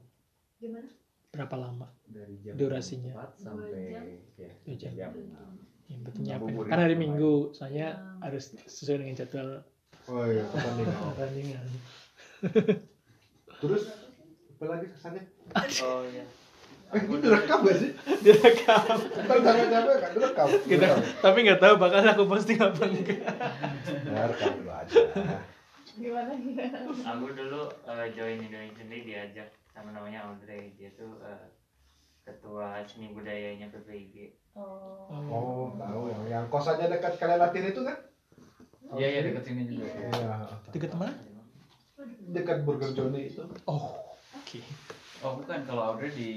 Gimana? 0.59 0.89
Berapa 1.31 1.57
lama? 1.57 1.87
dari 2.05 2.39
jam 2.41 2.55
Durasinya. 2.55 3.11
4 3.11 3.43
sampai 3.43 3.91
ya 4.35 4.51
Dua 4.63 4.77
jam. 4.79 4.93
jam 4.95 5.13
Yang 5.85 6.01
penting 6.07 6.23
nyiapin. 6.25 6.55
Kan 6.65 6.79
hari 6.79 6.97
Minggu, 6.97 7.53
soalnya 7.53 7.89
harus 8.19 8.55
sesuai 8.65 9.03
dengan 9.03 9.17
jadwal 9.17 9.49
oh 10.05 10.25
iya 10.25 10.45
pertandingan 10.47 10.97
pertandingan. 11.11 11.67
terus 13.57 13.83
apa 14.55 14.65
lagi 14.69 14.87
kesannya 14.91 15.23
Oh 15.85 16.05
iya. 16.05 16.25
Eh 16.87 17.01
ini 17.01 17.17
direkam 17.19 17.59
gak 17.63 17.77
sih 17.77 17.91
Direkam. 18.25 18.85
ntar 19.25 19.37
capek-capek 19.39 19.97
kan 19.97 20.11
direkam 20.13 20.49
Kita, 20.63 20.87
tapi 21.19 21.39
nggak 21.41 21.59
tahu 21.59 21.75
bakal 21.77 22.01
aku 22.03 22.25
posting 22.27 22.59
apa 22.59 22.83
enggak. 22.85 23.21
ya 24.05 24.23
rekam 24.27 24.53
dulu 24.57 24.71
aja 24.71 25.01
gimana 25.95 26.33
Aku 27.07 27.27
dulu 27.31 27.63
eh, 27.85 28.07
join 28.13 28.39
Indonesian 28.41 28.89
Day 28.89 29.01
diajak 29.03 29.49
sama 29.69 29.91
namanya 29.91 30.27
Audrey. 30.27 30.75
Dia 30.75 30.91
tuh 30.93 31.19
eh, 31.21 31.55
ketua 32.21 32.83
seni 32.83 33.11
budayanya 33.11 33.69
PPIG. 33.69 34.35
oh 34.55 35.07
oh 35.11 35.75
tahu 35.77 36.03
yang 36.09 36.25
yang 36.27 36.45
kosannya 36.49 36.87
dekat 36.89 37.15
kalian 37.15 37.39
latihan 37.39 37.69
itu 37.69 37.83
kan 37.83 37.97
iya 38.95 39.09
iya 39.09 39.21
dekat 39.25 39.43
sini 39.45 39.63
juga 39.67 39.87
iya 39.87 40.11
Deket 40.71 40.91
mana? 40.95 41.15
dekat 42.29 42.63
Burger 42.63 42.91
Johnny 42.91 43.29
itu 43.29 43.43
Oh, 43.65 43.95
oke. 44.33 44.59
Oh 45.25 45.41
bukan 45.41 45.61
kalau 45.65 45.97
Audrey 45.97 46.13
di 46.13 46.33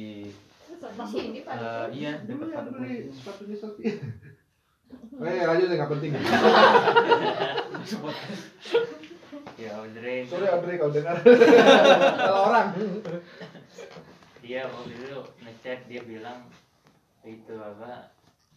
sini 1.11 1.43
eh, 1.43 1.85
iya 1.91 2.23
dekat 2.23 2.47
yang 2.47 2.63
Padang 2.63 2.79
beli 2.79 3.11
sepatunya 3.11 3.59
Oh 5.17 5.25
iya, 5.27 5.49
lanjut 5.49 5.67
nggak 5.67 5.91
penting. 5.91 6.11
Ya 9.57 9.73
Audrey 9.73 10.21
Sorry 10.29 10.45
Audrey 10.53 10.77
kalau 10.77 10.93
dengar. 10.93 11.17
Salah 12.21 12.41
orang. 12.45 12.67
dia 14.45 14.69
waktu 14.69 14.93
itu 14.95 15.17
ngechat 15.43 15.79
dia 15.89 16.01
bilang 16.05 16.45
itu 17.25 17.57
apa 17.57 18.13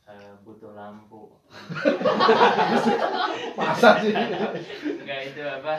eh, 0.07 0.33
butuh 0.45 0.77
lampu. 0.77 1.33
Masa 3.59 3.97
sih? 4.05 4.13
Enggak 4.13 5.21
itu 5.33 5.41
apa 5.41 5.73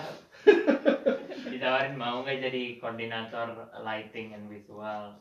ditawarin 1.52 1.96
mau 1.98 2.22
nggak 2.26 2.42
jadi 2.42 2.82
koordinator 2.82 3.70
lighting 3.86 4.34
and 4.34 4.50
visual? 4.50 5.20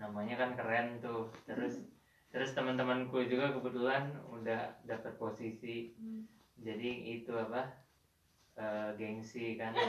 Namanya 0.00 0.40
kan 0.40 0.56
keren 0.56 0.98
tuh. 1.04 1.28
Terus 1.44 1.84
terus 2.34 2.50
teman-temanku 2.56 3.22
juga 3.28 3.52
kebetulan 3.54 4.10
udah 4.32 4.80
dapat 4.88 5.14
posisi. 5.20 5.92
Jadi 6.58 7.20
itu 7.20 7.32
apa? 7.36 7.84
Eh, 8.54 8.90
gengsi 8.96 9.58
kan. 9.58 9.74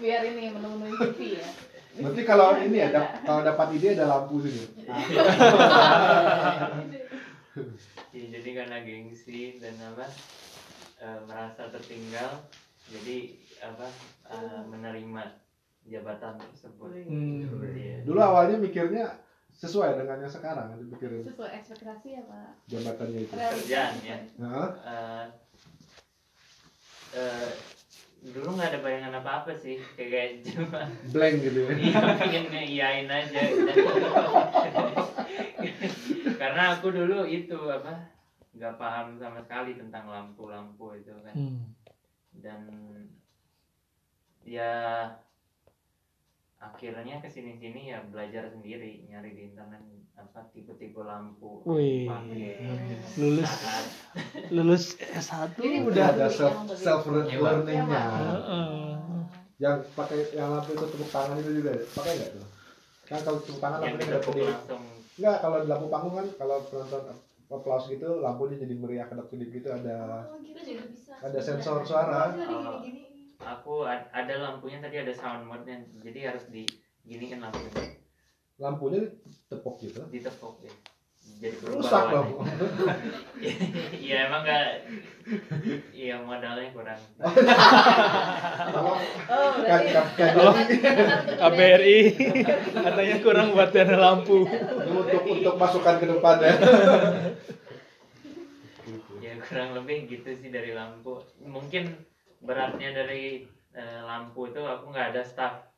Biar 0.00 0.22
ini 0.26 0.50
memenuhi 0.50 0.96
TV 0.98 1.38
ya. 1.38 1.48
Berarti 1.94 2.22
kalau 2.26 2.58
ini 2.58 2.82
ya, 2.82 2.90
dap- 2.90 3.22
kalau 3.22 3.46
dapat 3.46 3.78
ide 3.78 3.94
ada 3.94 4.10
lampu 4.10 4.42
sini. 4.42 4.66
Ya, 8.14 8.26
jadi 8.34 8.50
karena 8.50 8.82
gengsi 8.82 9.62
dan 9.62 9.78
apa 9.78 10.10
eh, 11.04 11.20
merasa 11.22 11.68
tertinggal 11.68 12.30
jadi 12.86 13.34
apa 13.60 13.86
eh, 14.30 14.62
menerima 14.64 15.22
jabatan 15.84 16.40
tersebut 16.40 16.88
Hmm. 17.04 17.44
Iya. 17.68 18.00
Dulu 18.02 18.16
awalnya 18.16 18.56
mikirnya 18.56 19.20
sesuai 19.54 19.94
dengan 19.96 20.18
yang 20.18 20.28
sekarang, 20.28 20.74
dipikirin 20.78 21.22
sesuai 21.22 21.50
ekspektasi 21.54 22.06
ya 22.10 22.22
pak 22.24 22.50
jabatannya 22.66 23.18
itu. 23.22 23.30
kerjaan 23.30 23.94
ya 24.00 24.18
Nah, 24.34 24.66
Eh, 24.82 25.24
eh, 27.14 27.48
dulu 28.24 28.50
nggak 28.50 28.66
ada 28.66 28.78
bayangan 28.80 29.14
apa 29.20 29.30
apa 29.38 29.52
sih 29.54 29.78
kayak 29.94 30.42
cuma 30.42 30.88
blank 31.06 31.38
gitu 31.38 31.60
ya. 31.60 31.70
iya 31.76 32.00
pengen 32.16 32.44
ngeiyain 32.48 33.06
aja 33.06 33.40
karena 36.40 36.62
aku 36.72 36.88
dulu 36.88 37.24
itu 37.24 37.56
apa 37.68 38.13
nggak 38.54 38.74
paham 38.76 39.18
sama 39.18 39.40
sekali 39.40 39.74
tentang 39.74 40.06
lampu-lampu 40.06 40.94
itu 40.94 41.10
kan 41.20 41.34
Hmm. 41.34 41.74
dan 42.34 42.60
ya 44.40 45.10
akhirnya 46.56 47.18
ke 47.18 47.28
sini 47.28 47.54
sini 47.54 47.90
ya 47.90 48.00
belajar 48.04 48.48
sendiri 48.48 49.04
nyari 49.04 49.30
di 49.32 49.42
internet 49.48 49.82
apa 50.14 50.46
tipe-tipe 50.48 50.96
lampu 50.96 51.60
Wih. 51.66 52.06
pakai 52.06 52.62
Lulus 53.18 53.50
saat 53.50 53.86
lulus 54.48 54.84
S1 54.96 55.58
Ini 55.58 55.76
udah. 55.84 56.06
ada 56.14 56.26
self 56.30 56.54
self 56.72 57.02
learningnya. 57.10 58.02
Heeh. 58.14 58.78
Yang 59.58 59.76
pakai 59.92 60.30
yang 60.32 60.54
lampu 60.54 60.72
itu 60.72 60.86
tepuk 60.86 61.10
tangan 61.10 61.36
itu 61.36 61.50
juga 61.58 61.72
pakai 61.92 62.12
nggak 62.16 62.30
tuh? 62.32 62.46
Kan 63.04 63.18
kalau 63.20 63.38
tepuk 63.40 63.58
tangan 63.58 63.78
lampunya 63.82 64.44
langsung 64.46 64.82
Enggak, 65.14 65.36
kalau 65.40 65.56
di 65.58 65.68
lampu 65.68 65.86
panggung 65.88 66.14
kan 66.16 66.26
kalau 66.34 66.56
penonton 66.64 67.02
applause 67.46 67.86
gitu 67.86 68.18
lampunya 68.18 68.56
jadi 68.56 68.74
meriah 68.74 69.06
kedap 69.06 69.28
kedip 69.28 69.50
gitu 69.50 69.68
ada 69.68 70.26
Oh, 70.26 70.40
bisa. 70.40 71.12
ada 71.18 71.38
sensor 71.38 71.82
suara. 71.82 72.32
Digini-gini. 72.32 73.36
aku 73.36 73.84
ad- 73.84 74.08
ada 74.10 74.34
lampunya 74.40 74.78
tadi 74.78 74.96
ada 74.96 75.12
sound 75.12 75.44
mode-nya 75.44 75.76
jadi 76.00 76.32
harus 76.32 76.48
diginiin 76.48 77.38
lampunya 77.38 77.70
Lampunya 78.56 79.00
tepuk 79.50 79.76
gitu. 79.80 80.00
ditepuk 80.08 80.62
ya 80.62 80.72
jadi 81.44 81.56
rusak 81.68 82.02
dong. 82.08 82.28
warnanya. 82.40 82.92
Iya 84.04 84.16
emang 84.32 84.40
nggak. 84.48 84.68
Iya 85.92 86.16
modalnya 86.24 86.68
kurang. 86.72 87.00
Oh, 88.74 88.96
kan, 89.64 89.80
berarti 89.84 89.92
kan, 89.92 90.06
kan, 90.16 90.32
Oh. 90.40 90.54
KBRI. 91.40 91.98
Katanya 92.72 93.16
kurang 93.20 93.52
buat 93.52 93.70
dana 93.72 93.96
lampu. 93.96 94.44
untuk 94.88 95.22
untuk 95.28 95.54
masukan 95.60 96.00
ke 96.00 96.06
depan 96.08 96.36
ya. 96.40 96.54
Ya 99.20 99.32
kurang 99.44 99.76
lebih 99.76 100.08
gitu 100.08 100.28
sih 100.32 100.48
dari 100.48 100.72
lampu. 100.72 101.20
Mungkin 101.44 101.92
beratnya 102.44 102.92
dari 102.92 103.44
eh, 103.72 104.00
lampu 104.04 104.48
itu 104.48 104.60
aku 104.60 104.92
nggak 104.92 105.16
ada 105.16 105.22
staff 105.24 105.73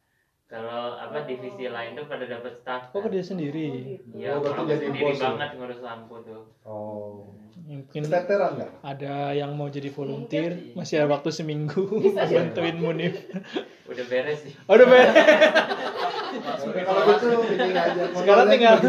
kalau 0.46 0.94
apa 0.94 1.26
divisi 1.26 1.66
lain 1.66 1.92
tuh 1.92 2.06
pada 2.06 2.22
dapat 2.22 2.54
staff 2.54 2.88
Oh 2.88 2.98
kan. 2.98 3.10
kerja 3.10 3.22
sendiri. 3.26 3.98
Iya, 4.08 4.30
Oh, 4.32 4.40
berarti 4.40 4.54
aku 4.56 4.70
jadi 4.70 4.86
sendiri 4.86 5.02
bos 5.02 5.10
ya? 5.12 5.22
banget 5.26 5.50
ngurus 5.54 5.80
lampu 5.80 6.14
tuh. 6.22 6.42
oh 6.62 7.34
Mungkin 7.58 8.00
keteteran 8.00 8.50
nggak 8.54 8.70
ada 8.80 9.14
yang 9.32 9.50
mau 9.52 9.66
jadi 9.66 9.90
volunteer 9.90 10.70
masih 10.72 11.02
ada 11.02 11.10
waktu 11.10 11.30
seminggu 11.30 11.82
bantuin 12.14 12.78
Munif. 12.78 13.26
Udah 13.84 14.06
beres 14.06 14.38
sih. 14.40 14.54
Oh, 14.64 14.74
udah 14.74 14.86
beres. 14.86 15.14
Kalau 16.76 17.02
gitu 17.42 17.66
aja 17.66 18.02
Sekarang 18.12 18.46
tinggal-. 18.46 18.82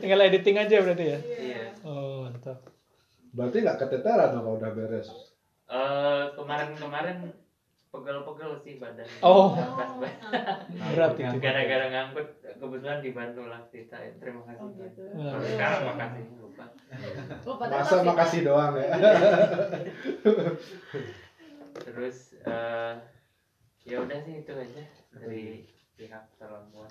Tinggal 0.00 0.20
editing 0.22 0.56
aja 0.56 0.76
berarti 0.80 1.04
ya. 1.06 1.18
Iya. 1.20 1.64
Oh 1.82 2.24
mantap. 2.24 2.58
berarti 3.30 3.56
nggak 3.60 3.78
keteteran 3.78 4.30
dong 4.32 4.42
kalau 4.42 4.56
udah 4.56 4.72
beres 4.72 5.08
Eh 5.64 6.24
kemarin-kemarin 6.34 7.30
pegel-pegel 7.94 8.52
sih 8.58 8.74
badan. 8.76 9.06
Oh. 9.22 9.54
Pas 9.54 9.92
banget. 10.02 10.58
Berat 10.90 11.12
itu. 11.14 11.36
Gara-gara 11.38 11.86
ngangkut 11.88 12.26
kebetulan 12.58 12.98
dibantu 12.98 13.42
lah 13.46 13.62
Tita. 13.70 13.98
Terima 14.18 14.42
kasih. 14.42 14.60
Oh, 14.60 14.68
Pak. 14.68 14.82
gitu. 14.82 15.02
Nah, 15.14 15.30
Kalau 15.30 15.46
sekarang 15.46 15.80
makasih 15.86 16.24
lupa. 16.36 16.64
Oh, 17.46 17.54
padahal 17.54 17.80
masa 17.80 17.96
makasih 18.02 18.40
doang 18.42 18.74
ya 18.74 18.88
Terus 21.74 22.18
eh 22.42 22.94
ya 23.84 23.96
udah 24.00 24.18
sih 24.22 24.34
itu 24.40 24.52
aja 24.52 24.84
dari 25.12 25.66
pihak 25.94 26.22
juga. 26.38 26.86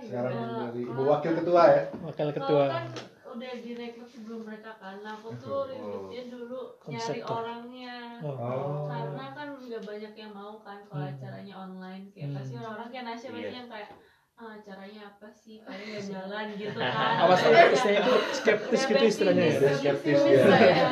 sekarang 0.00 0.32
dari 0.66 0.80
ibu 0.80 1.02
wakil 1.04 1.32
ketua 1.36 1.62
ya 1.68 1.82
Wakil 2.00 2.28
ketua. 2.32 2.64
kan 2.72 2.86
udah 3.32 3.52
direkrut 3.58 4.06
sebelum 4.06 4.40
mereka 4.42 4.72
kan, 4.76 5.00
nah 5.00 5.14
aku 5.14 5.30
tuh 5.36 5.66
ribetnya 5.66 6.22
dulu 6.28 6.60
nyari 6.82 7.20
Konseptor. 7.20 7.36
orangnya. 7.38 7.96
Oh. 8.20 8.86
Karena 8.86 9.26
kan 9.30 9.48
nggak 9.56 9.82
banyak 9.82 10.12
yang 10.14 10.32
mau 10.32 10.58
kan 10.58 10.78
kalau 10.84 11.02
Hmm. 11.02 11.12
acaranya 11.12 11.54
online 11.56 12.04
kayak 12.10 12.26
Hmm. 12.26 12.36
pasti 12.36 12.54
orang-orang 12.54 12.88
kayak 12.88 13.04
Nasya 13.06 13.28
pasti 13.28 13.42
Iya. 13.42 13.56
yang 13.56 13.68
kayak 13.68 13.88
ah, 14.34 14.50
acaranya 14.54 15.00
apa 15.06 15.28
sih 15.30 15.56
kayak 15.60 15.84
nggak 15.86 16.04
jalan 16.06 16.46
gitu 16.54 16.78
kan 16.78 17.16
Apa 17.22 17.34
sih 17.34 17.48
istilahnya 17.50 18.00
itu 18.00 18.12
skeptis 18.32 18.82
gitu 18.82 19.04
istilahnya 19.06 19.44
ya? 19.44 19.70
Skeptis 19.74 20.20
ya 20.22 20.32
ya. 20.32 20.88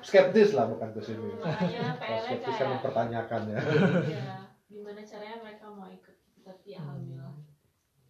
skeptis 0.00 0.50
lah 0.52 0.64
bukan 0.66 0.88
ke 0.90 1.00
sini 1.00 1.28
makanya 1.36 1.92
Kalau 1.92 2.00
PR 2.00 2.22
skeptis 2.22 2.46
kan 2.48 2.56
kayak 2.56 2.72
mempertanyakan 2.72 3.40
ya 3.46 3.58
ya 4.06 4.36
gimana 4.66 5.00
caranya 5.02 5.36
mereka 5.38 5.66
mau 5.68 5.88
ikut 5.88 6.16
tapi 6.40 6.68
alhamdulillah 6.72 7.34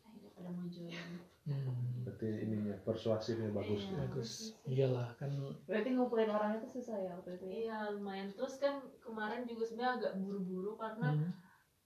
akhirnya 0.01 0.31
pada 0.33 0.51
mau 0.51 0.67
join 0.67 1.19
Hmm, 1.47 1.96
berarti 2.17 2.49
ininya 2.49 2.75
persuasifnya 2.81 3.53
bagus 3.53 3.83
Iya. 3.85 3.97
bagus. 4.01 4.31
Iyalah 4.65 5.09
kan. 5.21 5.31
Berarti 5.69 5.89
ngumpulin 5.93 6.33
orangnya 6.33 6.65
tuh 6.65 6.73
susah 6.81 6.97
ya 6.97 7.13
waktu 7.13 7.37
itu. 7.37 7.45
ya? 7.45 7.53
iya 7.55 7.79
lumayan 7.93 8.33
terus 8.33 8.57
kan 8.57 8.81
kemarin 9.05 9.45
juga 9.45 9.69
sebenarnya 9.69 9.93
agak 10.01 10.13
buru-buru 10.17 10.73
karena 10.81 11.09
Hmm. 11.13 11.31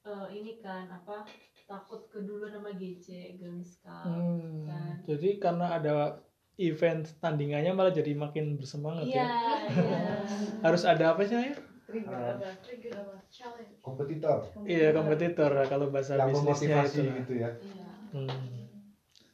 eh, 0.01 0.29
ini 0.33 0.63
kan 0.63 0.87
apa 0.89 1.27
takut 1.67 2.07
keduluan 2.09 2.49
sama 2.49 2.71
GC 2.73 3.37
Girls 3.37 3.83
Cup 3.83 4.07
Hmm, 4.07 4.65
kan. 4.65 5.03
Jadi 5.05 5.29
karena 5.37 5.67
ada 5.75 6.23
event 6.57 7.05
tandingannya 7.19 7.75
malah 7.75 7.91
jadi 7.91 8.15
makin 8.15 8.55
bersemangat 8.55 9.05
iya 9.05 9.19
ya. 9.19 9.27
iya 9.75 10.15
Harus 10.65 10.87
ada 10.87 11.13
apa 11.13 11.27
sih 11.27 11.35
ya? 11.37 11.53
Trigger 11.85 12.39
apa? 12.39 12.49
Trigger 12.63 12.95
apa? 12.97 13.17
Challenge. 13.29 13.75
kompetitor 13.83 14.39
Iya 14.63 14.95
kompetitor 14.95 15.51
kalau 15.67 15.91
bahasa 15.91 16.15
yang 16.15 16.31
bisnisnya 16.31 16.87
memotivasi 16.87 17.01
itu. 17.03 17.17
gitu 17.19 17.33
ya 17.35 17.51
iya 17.59 17.89
Hmm. 18.15 18.60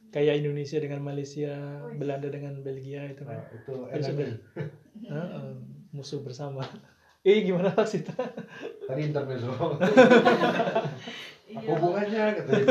Kayak 0.07 0.39
Indonesia 0.39 0.77
dengan 0.79 1.01
Malaysia, 1.03 1.53
Belanda 1.93 2.31
dengan 2.31 2.63
Belgia 2.63 3.11
itu 3.11 3.23
nah, 3.23 3.35
kan. 3.37 3.51
itu 3.51 3.71
Ya, 3.71 3.99
sudah. 4.01 4.27
enak 4.27 4.37
Heeh, 5.07 5.51
musuh 5.95 6.19
bersama. 6.21 6.63
Eh 7.27 7.43
gimana 7.43 7.75
Pak 7.75 7.83
Sita? 7.83 8.15
tadi 8.87 9.11
intermezzo 9.11 9.51
iya 11.43 11.59
apa 11.59 11.75
hubungannya 11.75 12.23
katanya 12.39 12.63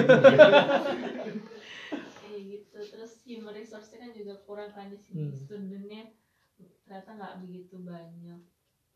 kayak 2.16 2.40
gitu 2.40 2.78
terus 2.88 3.12
human 3.24 3.52
resource 3.52 3.92
kan 3.92 4.12
juga 4.12 4.40
kurang 4.44 4.72
kan 4.72 4.88
di 4.88 4.96
sini 4.96 5.28
Hmm. 5.28 5.36
studentnya 5.36 6.02
ternyata 6.88 7.10
nggak 7.14 7.34
begitu 7.44 7.76
banyak 7.84 8.40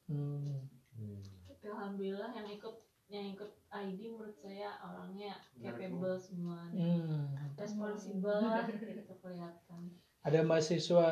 Hmm. 0.08 0.64
Hmm. 0.96 1.20
tapi 1.44 1.64
alhamdulillah 1.68 2.32
yang 2.32 2.48
ikut 2.48 2.76
yang 3.10 3.26
ikut 3.28 3.50
ID 3.68 4.00
menurut 4.08 4.32
saya 4.32 4.70
orangnya 4.80 5.34
capable 5.56 6.14
semua 6.16 6.70
Hmm. 6.70 7.34
responsibel 7.54 8.38
lah 8.40 8.64
gitu 8.64 8.86
kelihatan 9.16 9.80
Ada 10.20 10.40
mahasiswa 10.40 11.06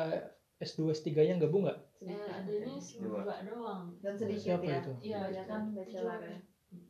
S2 0.57 0.79
S3 0.93 1.07
nya 1.19 1.35
gabung 1.37 1.63
nggak? 1.63 1.79
eh 1.99 2.15
adanya 2.25 2.79
dua 2.97 3.35
doang 3.43 3.91
Dan 3.99 4.13
sedikit 4.15 4.55
Siapa 4.55 4.63
ya. 4.63 4.79
itu? 4.79 4.91
Iya, 5.01 5.19
Kebanyakan 5.21 5.59
itu. 5.61 5.75
bachelor 5.75 6.19
ya. 6.23 6.37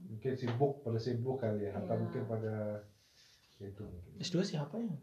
mungkin 0.06 0.34
sibuk 0.36 0.74
pada 0.84 1.00
sibuk 1.00 1.38
kali 1.40 1.64
ya 1.64 1.72
atau 1.74 1.90
Iya. 1.90 2.02
mungkin 2.02 2.24
pada 2.26 2.56
itu 3.58 3.82
mungkin. 3.82 4.12
S2 4.20 4.36
siapa 4.44 4.76
ya? 4.78 4.94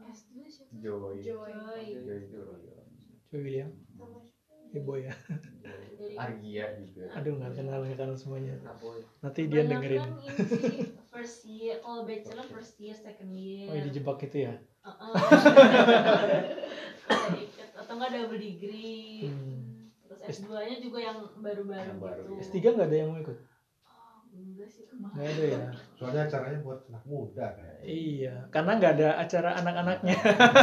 S2 0.00 0.36
siapa 0.46 0.72
Joy. 0.76 1.16
Joy. 1.18 1.52
Joy 1.98 2.20
Joy 2.22 2.22
Joy. 2.30 2.86
Joy 3.32 4.19
Ibu 4.72 4.92
ya. 4.98 5.12
Argia 6.12 6.64
juga. 6.76 7.04
Aduh 7.12 7.36
nggak 7.36 7.52
kenal 7.54 7.80
nggak 7.80 7.96
kenal 7.96 8.14
semuanya. 8.14 8.54
Nanti 9.20 9.40
dia 9.46 9.62
Banyak 9.62 9.70
dengerin. 9.76 10.04
first 11.08 11.42
year 11.44 11.78
kalau 11.78 12.02
bachelor 12.02 12.46
first 12.46 12.78
year 12.78 12.92
second 12.92 13.32
year 13.32 13.66
Oh 13.66 13.76
dijebak 13.76 14.18
itu 14.22 14.38
ya? 14.42 14.54
Heeh. 14.80 15.12
Ada 17.10 17.36
ikat 17.36 17.70
atau 17.76 17.92
enggak 17.94 18.10
double 18.12 18.38
degree 18.38 19.26
Hmm. 19.26 19.90
terus 20.06 20.40
S2 20.40 20.50
nya 20.60 20.76
juga 20.78 20.98
yang 20.98 21.18
baru-baru 21.36 21.92
gitu 22.32 22.40
S3 22.40 22.72
nggak 22.72 22.88
ada 22.88 22.96
yang 22.96 23.08
mau 23.10 23.20
ikut? 23.20 23.38
oh, 23.84 24.18
enggak 24.32 24.66
sih 24.66 24.84
kemarin 24.86 25.12
Nggak 25.12 25.28
ada 25.28 25.44
ya? 25.44 25.66
soalnya 25.92 26.20
acaranya 26.24 26.58
buat 26.60 26.80
anak 26.86 27.04
muda 27.04 27.46
kan 27.50 27.66
Iya, 27.80 28.34
karena 28.48 28.72
nggak 28.76 28.92
ada 28.94 29.08
acara 29.16 29.50
anak-anaknya. 29.56 30.16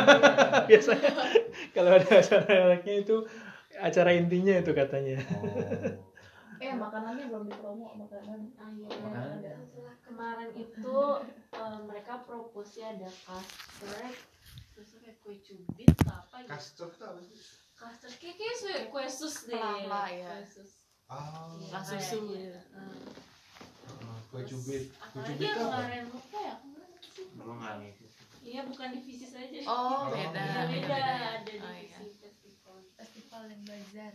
Biasanya 0.70 1.12
kalau 1.72 1.92
ada 1.92 2.10
acara 2.14 2.46
anaknya 2.46 2.96
itu 3.02 3.16
acara 3.80 4.12
intinya 4.12 4.54
itu 4.56 4.72
katanya. 4.72 5.18
oh 5.36 6.06
Eh 6.58 6.74
makanannya 6.74 7.30
belum 7.30 7.46
dipromo 7.46 7.94
makanan. 7.96 8.50
Ah, 8.58 8.74
iya. 8.74 8.90
Makanan. 8.90 9.38
kemarin 10.02 10.50
itu 10.56 10.98
eh, 11.52 11.80
mereka 11.84 12.14
propose 12.20 12.80
ada 12.80 13.06
custard 13.20 14.16
terus 14.74 14.90
kayak 14.96 15.18
kue 15.20 15.38
cubit 15.40 15.90
apa 16.02 16.36
gitu 16.40 16.50
custard 16.50 16.92
tuh 16.96 17.08
apa 17.08 17.22
sih 17.22 17.38
custard 17.76 18.14
kayak 18.18 18.36
kayak 18.36 18.56
kue, 18.58 18.76
kue 18.90 19.06
sus 19.08 19.46
deh 19.46 19.54
Pela-pela, 19.54 20.06
ya. 20.08 20.30
kue 20.32 20.46
sus 20.48 20.72
ah 21.06 21.50
Iya, 21.54 21.70
Lah, 21.72 21.82
susu 21.84 22.18
kayaknya. 22.20 22.38
gitu. 22.40 22.60
Heeh. 22.72 23.00
kue 24.28 24.42
cubit 24.44 24.84
kue 24.90 25.22
cubit 25.24 25.48
apa 25.48 25.60
kemarin 25.60 26.04
lupa 26.08 26.40
ya 26.40 26.54
apa 26.56 26.66
sih 27.06 27.26
Belum 27.34 27.58
lagi 27.60 27.90
iya 28.40 28.62
bukan 28.64 28.88
divisi 28.94 29.28
saja 29.28 29.58
Oh, 29.64 29.76
Oh, 29.76 30.02
beda. 30.10 30.42
Iya, 30.42 30.62
beda 30.72 30.96
ada 30.96 31.20
Oh, 31.30 31.44
divisi 31.44 31.86
iya. 31.86 32.27
Dan 33.46 33.62
bazar. 33.62 34.14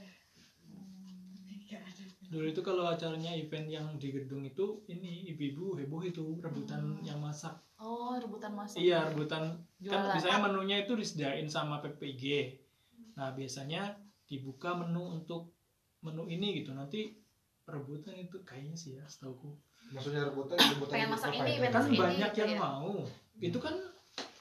Dulu 2.33 2.49
itu 2.49 2.61
kalau 2.65 2.89
acaranya 2.89 3.33
event 3.37 3.69
yang 3.69 3.87
di 4.01 4.09
gedung 4.09 4.41
itu 4.45 4.81
ini 4.89 5.29
ibu-ibu 5.37 5.77
heboh 5.77 6.01
itu 6.01 6.41
rebutan 6.41 6.97
yang 7.05 7.21
masak. 7.21 7.53
Oh, 7.77 8.17
rebutan 8.17 8.57
masak. 8.57 8.81
Iya 8.81 9.13
rebutan 9.13 9.61
kan 9.85 9.85
Jualan. 9.85 10.13
biasanya 10.17 10.39
menunya 10.49 10.77
itu 10.85 10.93
disediain 10.97 11.45
sama 11.49 11.85
PPIG. 11.85 12.57
Nah 13.21 13.37
biasanya 13.37 14.01
dibuka 14.25 14.73
menu 14.73 15.21
untuk 15.21 15.53
menu 16.01 16.25
ini 16.29 16.65
gitu 16.65 16.73
nanti 16.73 17.13
rebutan 17.69 18.17
itu 18.17 18.41
kayaknya 18.43 18.75
sih 18.75 18.99
ya 18.99 19.05
setauku 19.07 19.55
maksudnya 19.95 20.27
rebutan 20.27 20.57
rebutan 20.59 20.95
Pengen 20.99 21.11
masak 21.15 21.31
ini, 21.37 21.63
pengen 21.63 21.71
kan 21.71 21.85
Ini 21.87 21.99
banyak 22.01 22.33
yang 22.35 22.51
ya. 22.51 22.59
mau 22.59 22.91
itu 23.39 23.59
kan 23.63 23.75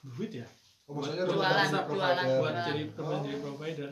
duit 0.01 0.31
ya 0.41 0.47
oh, 0.89 0.97
maksudnya 0.97 1.25
jualan, 1.29 1.37
jualan, 1.37 1.85
provider. 1.85 2.25
buat 2.25 2.49
Jualan. 2.49 2.65
jadi 2.65 2.83
provider, 2.97 3.21
jadi 3.29 3.37
provider 3.45 3.91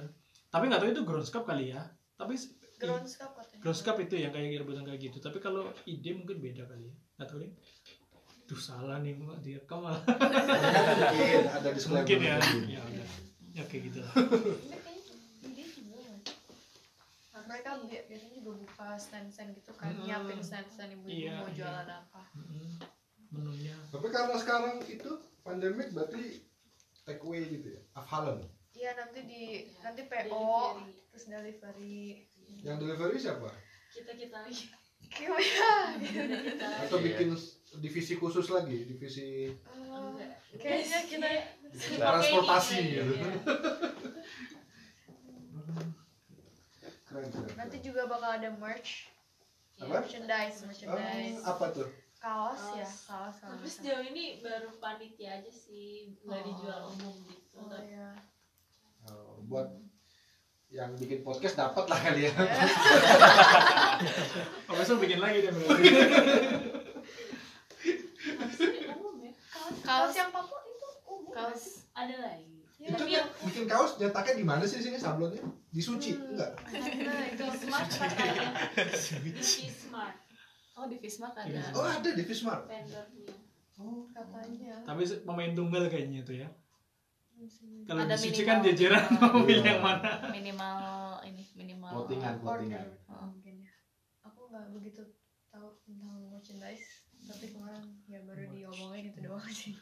tapi 0.49 0.63
nggak 0.65 0.79
tahu 0.79 0.89
itu 0.89 1.03
ground 1.03 1.27
kali 1.43 1.65
ya 1.69 1.81
tapi 2.15 2.33
Grounds 2.79 3.13
Cup 3.13 3.35
katanya. 3.35 3.59
ground 3.59 3.79
itu 3.99 4.15
yang 4.15 4.31
kayak 4.31 4.55
rebutan 4.57 4.83
kayak 4.83 5.01
gitu 5.03 5.17
tapi 5.19 5.37
kalau 5.37 5.67
ide 5.83 6.11
mungkin 6.13 6.39
beda 6.39 6.63
kali 6.65 6.87
ya 6.87 6.95
nggak 7.15 7.27
tahu 7.27 7.39
deh 7.39 7.51
Duh 8.45 8.57
salah 8.57 8.97
nih 8.97 9.13
mau 9.13 9.37
direkam 9.37 9.83
malah 9.83 10.01
mungkin 10.01 11.43
ada 11.45 11.69
disclaimer 11.69 12.01
mungkin 12.01 12.17
ya 12.19 12.35
mungkin. 12.35 12.65
ya 12.67 12.79
udah 12.81 13.07
ya 13.51 13.63
kayak 13.65 13.81
gitu 13.87 13.99
lah 13.99 14.13
Mereka 17.41 17.69
bi- 17.81 18.05
biasanya 18.05 18.33
juga 18.35 18.51
buka 18.55 18.87
stand-stand 18.95 19.51
gitu 19.53 19.71
kan, 19.73 19.89
Hmm. 19.89 20.05
nyiapin 20.05 20.37
stand-stand 20.39 20.93
ibu-ibu 20.93 21.17
Iya, 21.19 21.33
mau 21.35 21.47
iya. 21.47 21.55
jualan 21.55 21.89
apa. 21.89 22.21
Mm-mm. 22.35 22.69
menunya 23.29 23.77
tapi 23.87 24.07
karena 24.07 24.35
sekarang 24.35 24.81
itu 24.83 25.11
pandemik 25.39 25.89
berarti 25.91 26.41
take 27.03 27.21
away 27.21 27.45
gitu 27.47 27.67
ya 27.71 27.81
Afhalen 27.93 28.41
Iya 28.71 28.91
nanti 28.95 29.19
di 29.23 29.43
nanti 29.79 30.01
PO 30.03 30.29
Delivery. 30.29 30.93
terus 31.09 31.25
delivery. 31.25 32.03
yang 32.59 32.77
delivery 32.77 33.15
siapa 33.15 33.49
kita 33.89 34.11
kita 34.13 34.37
lagi 34.39 34.67
kita 35.09 35.89
atau 36.85 36.97
bikin 36.99 37.33
divisi 37.77 38.13
khusus 38.15 38.47
lagi 38.47 38.85
divisi 38.85 39.49
Oh, 39.89 40.13
kayaknya 40.53 40.99
kita 41.03 41.29
transportasi 41.95 42.75
gitu 42.89 43.13
iya. 43.15 43.29
keren 47.03 47.27
keren 47.27 47.53
nanti 47.55 47.77
juga 47.79 48.05
bakal 48.05 48.31
ada 48.33 48.49
merch. 48.53 49.09
Apa? 49.77 50.03
Merchandise, 50.03 50.57
Oh, 50.59 50.65
merchandise. 50.67 51.39
apa 51.41 51.65
tuh 51.71 51.89
Kaos 52.17 52.75
ya, 52.75 52.83
Kaos. 52.83 53.07
kaos 53.07 53.35
tapi 53.39 53.63
sejauh 53.65 54.03
ini 54.05 54.39
baru 54.39 54.75
panitia 54.75 55.39
aja 55.39 55.47
sih 55.49 56.11
nggak 56.19 56.35
Oh. 56.35 56.45
dijual 56.45 56.79
umum 56.91 57.15
gitu 57.25 57.55
Oh 57.55 57.65
Tapi 57.65 57.87
ya. 57.89 58.11
Oh, 58.11 58.13
buat 59.49 59.67
yang 60.69 60.93
bikin 60.93 61.25
podcast 61.25 61.57
dapat 61.57 61.83
lah 61.83 61.99
kali 61.99 62.29
ya. 62.29 62.33
Oh, 64.69 64.77
besok 64.77 65.01
bikin 65.01 65.17
lagi 65.19 65.41
deh 65.41 65.49
kaos. 65.49 65.65
Kaos 69.83 70.13
yang 70.15 70.29
Papua 70.29 70.61
itu 70.63 70.87
umum. 71.03 71.33
kaos. 71.33 71.89
Ada 71.91 72.15
lagi. 72.21 72.61
Ya, 72.79 72.95
itu 72.95 73.03
yang 73.11 73.27
bikin 73.43 73.67
kaos 73.67 73.99
nyetaknya 73.99 74.39
di 74.39 74.45
mana 74.47 74.63
sih 74.63 74.79
di 74.79 74.87
sini 74.87 74.95
sablonnya? 74.95 75.43
Di 75.67 75.83
suci 75.83 76.15
Hmm. 76.15 76.31
enggak? 76.31 76.51
Nah, 76.71 77.27
itu 77.27 77.43
smart 77.67 77.89
katanya 77.91 78.49
Sushi 78.95 79.67
smart. 79.67 80.15
Oh 80.79 80.87
di 80.87 80.95
Visma 80.95 81.27
ada. 81.35 81.59
oh 81.75 81.83
ada 81.83 82.07
di 82.07 82.23
Fismart 82.23 82.63
vendornya. 82.63 83.35
Oh. 83.75 84.07
Katanya. 84.15 84.79
Tapi 84.87 85.03
pemain 85.27 85.51
tunggal 85.51 85.91
kayaknya 85.91 86.23
itu 86.23 86.39
ya. 86.39 86.47
Kalau 87.87 88.01
Ada 88.03 88.15
di 88.15 88.21
Suci 88.21 88.41
kan 88.43 88.59
jajaran 88.59 89.03
mau 89.15 89.41
pilih 89.47 89.63
Iya. 89.63 89.71
yang 89.71 89.81
mana. 89.81 90.11
Minimal 90.29 90.77
ini 91.25 91.43
minimal. 91.55 91.89
votingan 91.95 92.35
votingan 92.43 92.83
Order 92.83 93.23
mungkin 93.25 93.53
ya. 93.63 93.71
Aku 94.27 94.39
nggak 94.51 94.65
begitu 94.75 95.01
tahu 95.49 95.67
tentang 95.81 96.29
merchandise, 96.29 96.85
tapi 97.23 97.45
kemarin 97.49 97.83
ya 98.05 98.19
baru 98.21 98.43
diomongin 98.51 99.09
itu 99.09 99.19
doang 99.23 99.47
sih. 99.49 99.73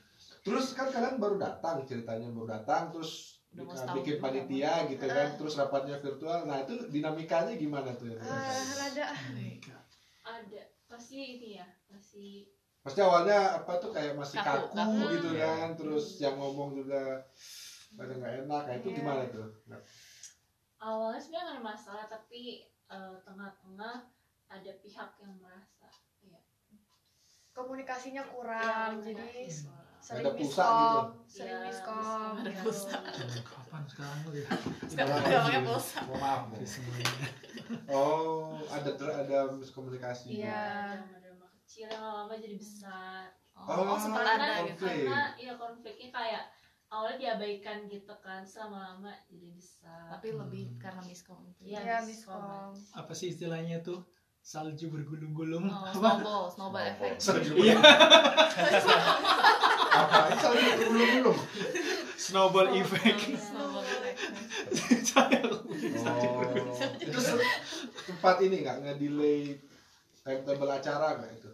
terus 0.41 0.72
kan 0.74 0.88
kalian 0.89 1.20
baru 1.20 1.36
datang 1.38 1.84
ceritanya 1.84 2.32
baru 2.32 2.48
datang 2.50 2.89
terus 2.89 3.38
Udah 3.54 3.63
uh, 3.70 3.96
bikin 4.00 4.17
juga, 4.17 4.24
panitia 4.24 4.74
gitu 4.88 5.06
kan 5.06 5.30
terus 5.36 5.54
rapatnya 5.56 5.96
virtual 6.00 6.46
nah 6.46 6.62
itu 6.62 6.88
dinamikanya 6.89 7.54
gimana 7.56 7.91
tuh 7.96 8.12
ya 8.12 8.17
Ah, 8.17 8.50
rada 8.76 9.08
ada 10.24 10.62
pasti 10.88 11.15
ini 11.38 11.60
ya 11.60 11.67
pasti 11.88 12.48
pasti 12.88 13.00
awalnya 13.00 13.60
apa 13.60 13.71
tuh 13.78 13.91
kayak 13.91 14.15
masih 14.15 14.39
Kaku, 14.39 14.71
kaku, 14.71 14.76
kaku. 14.95 15.12
gitu 15.12 15.30
kan 15.36 15.67
terus 15.76 16.06
yang 16.17 16.36
ngomong 16.36 16.71
juga 16.73 17.19
pada 17.93 18.13
nggak 18.13 18.34
enak 18.43 18.62
nah 18.63 18.73
itu 18.73 18.88
Iya. 18.88 18.97
gimana 18.97 19.21
tuh 19.28 19.47
Nah, 19.67 19.80
awalnya 20.80 21.19
sebenarnya 21.19 21.43
nggak 21.43 21.56
ada 21.56 21.63
masalah 21.65 22.06
tapi 22.08 22.41
eh, 22.88 23.15
tengah-tengah 23.21 23.95
ada 24.47 24.71
pihak 24.80 25.10
yang 25.19 25.34
merasa 25.38 25.91
ya 26.23 26.39
komunikasinya 27.52 28.23
kurang, 28.23 29.02
ya, 29.02 29.12
jadi 29.12 29.50
sering 29.97 30.23
Ada 30.23 30.32
miskom, 30.32 30.78
gitu. 30.78 31.02
sering 31.28 31.52
Iya, 31.52 31.65
miskom. 31.67 32.34
Ada 32.38 32.47
gitu. 32.47 32.62
pulsa. 32.63 32.97
Kapan 33.43 33.84
sekarang 33.89 34.19
lu 34.23 34.32
ya? 34.32 34.47
Sekarang 34.88 35.15
udah 35.17 35.41
pakai 35.43 35.62
pulsa. 35.65 36.00
Maaf 36.08 36.41
Bu. 36.47 36.56
Oh 37.89 38.62
ada 38.69 38.89
ada 38.93 39.38
miskomunikasi 39.52 40.26
Iya. 40.38 41.02
Kecil 41.78 41.94
yang 41.94 42.02
lama-lama 42.02 42.34
jadi 42.36 42.58
besar 42.58 43.30
Oh, 43.54 43.86
Oh, 43.86 43.98
sempat 43.98 44.22
karena 44.24 44.34
ada 44.50 44.66
gitu. 44.66 44.82
konflik. 44.82 45.06
karena 45.06 45.22
ya 45.36 45.54
konfliknya 45.54 46.10
kayak 46.10 46.44
awalnya 46.88 47.18
diabaikan 47.20 47.78
gitu 47.86 48.13
kan 48.18 48.42
lama-lama 48.42 49.13
jadi 49.28 49.48
besar 49.52 50.10
Tapi 50.10 50.28
lebih 50.32 50.66
karena 50.78 51.02
miskom 51.02 51.42
itu. 51.44 51.62
Iya, 51.68 51.80
Iya, 51.80 51.98
miskom. 52.02 52.34
miskom. 52.34 52.74
Apa 52.96 53.13
sih 53.13 53.30
istilahnya 53.30 53.78
tuh? 53.80 54.02
Salju 54.40 54.90
bergulung-gulung. 54.90 55.66
Oh, 55.68 55.84
Apa? 55.84 55.94
snowball, 55.94 56.44
snowball 56.50 56.86
effect. 56.88 57.18
Salju 57.20 57.54
Iya. 57.54 57.78
apa 59.88 60.18
belum 60.34 61.10
belum 61.22 61.38
Snowball 62.18 62.70
effect. 62.74 63.22
Snowball 63.38 63.86
effect. 63.86 64.18
oh 66.02 66.74
itu 66.98 67.20
se- 67.20 67.42
sempat 68.04 68.38
ini 68.40 68.66
nggak 68.66 68.78
nge-delay 68.82 69.58
timetable 70.22 70.70
acara 70.70 71.18
nggak 71.18 71.34
itu 71.34 71.52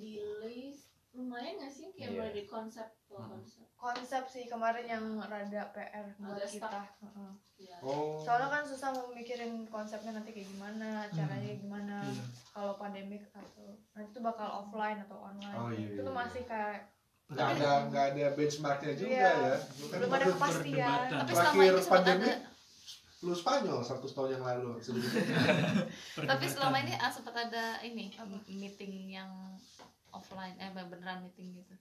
delay 0.00 0.72
lumayan 1.10 1.58
nggak 1.58 1.68
sih 1.68 1.90
kayak 1.90 2.06
Iya. 2.06 2.16
mulai 2.16 2.30
dari 2.30 2.44
konsep 2.46 2.86
ke 3.02 3.12
Hmm. 3.12 3.28
konsep 3.28 3.66
konsep 3.74 4.22
sih 4.24 4.44
kemarin 4.46 4.86
yang 4.86 5.04
rada 5.20 5.62
PR 5.74 6.06
buat 6.16 6.38
Agak 6.38 6.50
kita. 6.50 6.82
Heeh. 7.02 7.30
ya 7.60 7.76
oh 7.82 8.22
Soalnya 8.22 8.48
kan 8.48 8.62
susah 8.62 8.88
mau 8.88 9.10
mikirin 9.10 9.66
konsepnya 9.66 10.14
nanti 10.14 10.30
kayak 10.30 10.48
gimana, 10.48 11.04
caranya 11.10 11.50
gimana. 11.52 11.98
Iya. 12.00 12.24
Kalau 12.50 12.72
pandemik 12.74 13.26
atau 13.28 13.74
nanti 13.90 14.08
tuh 14.10 14.22
bakal 14.22 14.48
offline 14.64 15.02
atau 15.02 15.18
online. 15.20 15.56
Oh, 15.56 15.68
iya, 15.68 15.86
itu 15.88 16.00
tuh 16.00 16.08
iya. 16.08 16.20
masih 16.22 16.42
kayak 16.46 16.78
nggak 17.30 17.48
ada 17.54 17.70
nggak 17.86 18.04
ada 18.10 18.26
benchmarknya 18.34 18.92
juga 18.94 19.12
Iya. 19.12 19.30
ya 19.34 19.54
belum 19.92 20.10
ada 20.10 20.26
kepastian. 20.30 20.98
Tapi 21.10 21.30
selama 21.30 21.60
ini 21.60 21.70
sempat 21.78 21.90
pandemi, 21.90 22.26
ada 22.26 22.49
lu 23.20 23.36
Spanyol 23.36 23.84
100 23.84 24.00
tahun 24.16 24.30
yang 24.40 24.44
lalu 24.44 24.80
tapi 26.30 26.46
selama 26.48 26.76
ini 26.80 26.96
ah, 26.96 27.12
sempat 27.12 27.36
ada 27.36 27.76
ini 27.84 28.08
meeting 28.48 29.12
yang 29.12 29.28
offline 30.08 30.56
eh 30.56 30.72
beneran 30.72 31.20
meeting 31.28 31.60
gitu. 31.60 31.74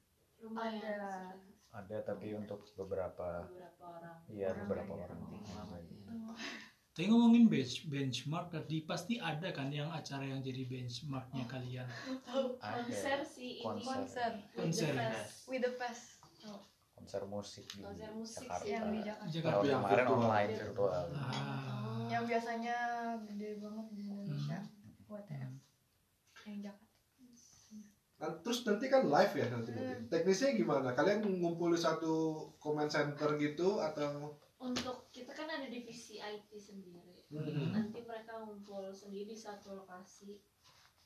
lumayan 0.43 0.83
Ada. 0.83 1.39
ada 1.79 1.97
tapi 2.03 2.35
untuk 2.35 2.67
beberapa 2.75 3.47
beberapa 3.47 3.83
orang. 3.87 4.17
Iya 4.27 4.47
Orang 4.51 4.59
beberapa 4.67 4.91
aja. 4.95 5.03
orang. 5.07 5.19
Tapi 6.89 7.05
ngomongin 7.07 7.47
bench, 7.47 7.87
benchmark 7.87 8.51
tadi 8.51 8.83
pasti 8.83 9.15
ada 9.15 9.55
kan 9.55 9.71
yang 9.71 9.87
acara 9.87 10.27
yang 10.27 10.43
jadi 10.43 10.67
benchmarknya 10.67 11.47
kalian. 11.47 11.87
ada. 12.59 12.83
Konser 12.83 13.23
sih 13.23 13.63
ini. 13.63 13.83
Konser. 13.87 14.31
konser. 14.51 14.91
With 14.91 14.99
the 14.99 15.07
Fest. 15.15 15.47
with 15.47 15.61
the 15.63 15.73
fest 15.79 16.19
konser 16.99 17.23
musik 17.25 17.65
di 17.65 17.79
Konser 17.79 18.11
musik 18.11 18.43
Jakarta 18.43 18.61
sih. 18.61 18.69
yang 18.69 18.87
di 18.89 18.99
Jakarta. 19.01 19.31
Jakarta. 19.31 19.65
yang 19.65 19.81
kemarin 19.81 20.03
virtual. 20.03 20.19
online 20.21 20.51
virtual 20.53 21.03
Ah. 21.15 22.05
Yang 22.05 22.23
biasanya 22.27 22.77
gede 23.23 23.49
banget 23.57 23.87
di 23.89 24.01
Indonesia. 24.03 24.59
WTF. 25.07 25.51
Yang 26.43 26.59
Jakarta. 26.61 26.87
Nah, 28.19 28.35
terus 28.37 28.59
nanti 28.61 28.85
kan 28.85 29.07
live 29.07 29.31
ya 29.33 29.47
nanti 29.47 29.71
Hmm. 29.71 29.79
nanti. 29.79 30.11
teknisnya 30.11 30.51
gimana 30.53 30.91
kalian 30.91 31.23
ngumpulin 31.23 31.79
satu 31.79 32.13
comment 32.59 32.85
center 32.87 33.39
gitu 33.39 33.79
atau 33.79 34.35
untuk 34.59 35.07
kita 35.09 35.31
kan 35.31 35.47
ada 35.47 35.63
divisi 35.65 36.19
IT 36.19 36.51
sendiri 36.51 37.23
Hmm. 37.31 37.71
nanti 37.71 38.03
mereka 38.03 38.35
ngumpul 38.37 38.91
sendiri 38.91 39.31
di 39.31 39.39
satu 39.39 39.71
lokasi 39.73 40.35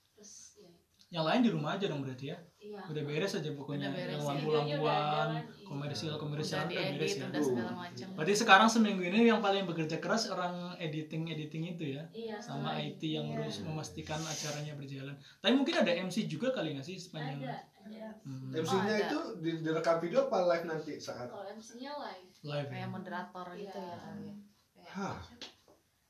terus 0.10 0.34
ya 0.58 0.74
Yang 1.14 1.26
lain 1.30 1.40
di 1.40 1.50
rumah 1.54 1.72
aja 1.78 1.86
dong 1.86 2.02
berarti 2.02 2.26
ya. 2.28 2.38
iya 2.58 2.80
Udah 2.84 3.04
beres 3.04 3.32
aja 3.32 3.50
pokoknya. 3.54 3.86
Udah 3.86 3.94
beres, 3.94 4.10
yang 4.10 4.18
iya. 4.18 4.30
lampu-lampuan, 4.34 5.30
iya. 5.30 5.42
komersial 5.62 6.10
Udah 6.10 6.20
komersial 6.20 6.62
udah 6.64 6.86
beres 6.90 7.14
ya. 7.14 7.26
udah 7.30 7.42
segala 7.44 7.72
macam. 7.72 8.08
Berarti 8.18 8.34
sekarang 8.36 8.68
seminggu 8.68 9.04
ini 9.04 9.20
yang 9.24 9.38
paling 9.38 9.64
bekerja 9.64 9.98
keras 10.00 10.26
orang 10.28 10.56
editing 10.78 11.30
editing 11.30 11.64
itu 11.70 11.84
ya. 11.94 12.04
iya 12.12 12.36
Sama 12.40 12.74
IT 12.76 12.98
yang 13.04 13.30
Iya. 13.30 13.36
harus 13.40 13.62
memastikan 13.62 14.18
acaranya 14.20 14.74
berjalan. 14.74 15.14
Tapi 15.38 15.54
mungkin 15.54 15.76
ada 15.78 15.92
MC 15.94 16.26
juga 16.26 16.50
kali 16.50 16.74
nggak 16.74 16.84
sih 16.84 16.98
sepanjang 16.98 17.46
ada 17.46 17.62
ada 17.84 18.08
Hmm, 18.24 18.48
MC-nya 18.50 18.96
ada. 18.96 19.06
itu 19.06 19.20
di, 19.38 19.52
direkam 19.60 20.00
video 20.00 20.26
apa 20.26 20.38
live 20.48 20.66
nanti 20.66 20.98
saat 20.98 21.28
kalau 21.28 21.46
MC-nya 21.46 21.92
live 21.94 22.32
live 22.42 22.66
ya. 22.66 22.74
Kayak 22.74 22.90
moderator 22.90 23.48
gitu 23.54 23.78
Iya. 23.78 23.86
ya 23.86 23.98
kali 24.02 24.24
ya. 24.24 24.36
Kayak- 24.74 24.90
Hah, 24.90 25.18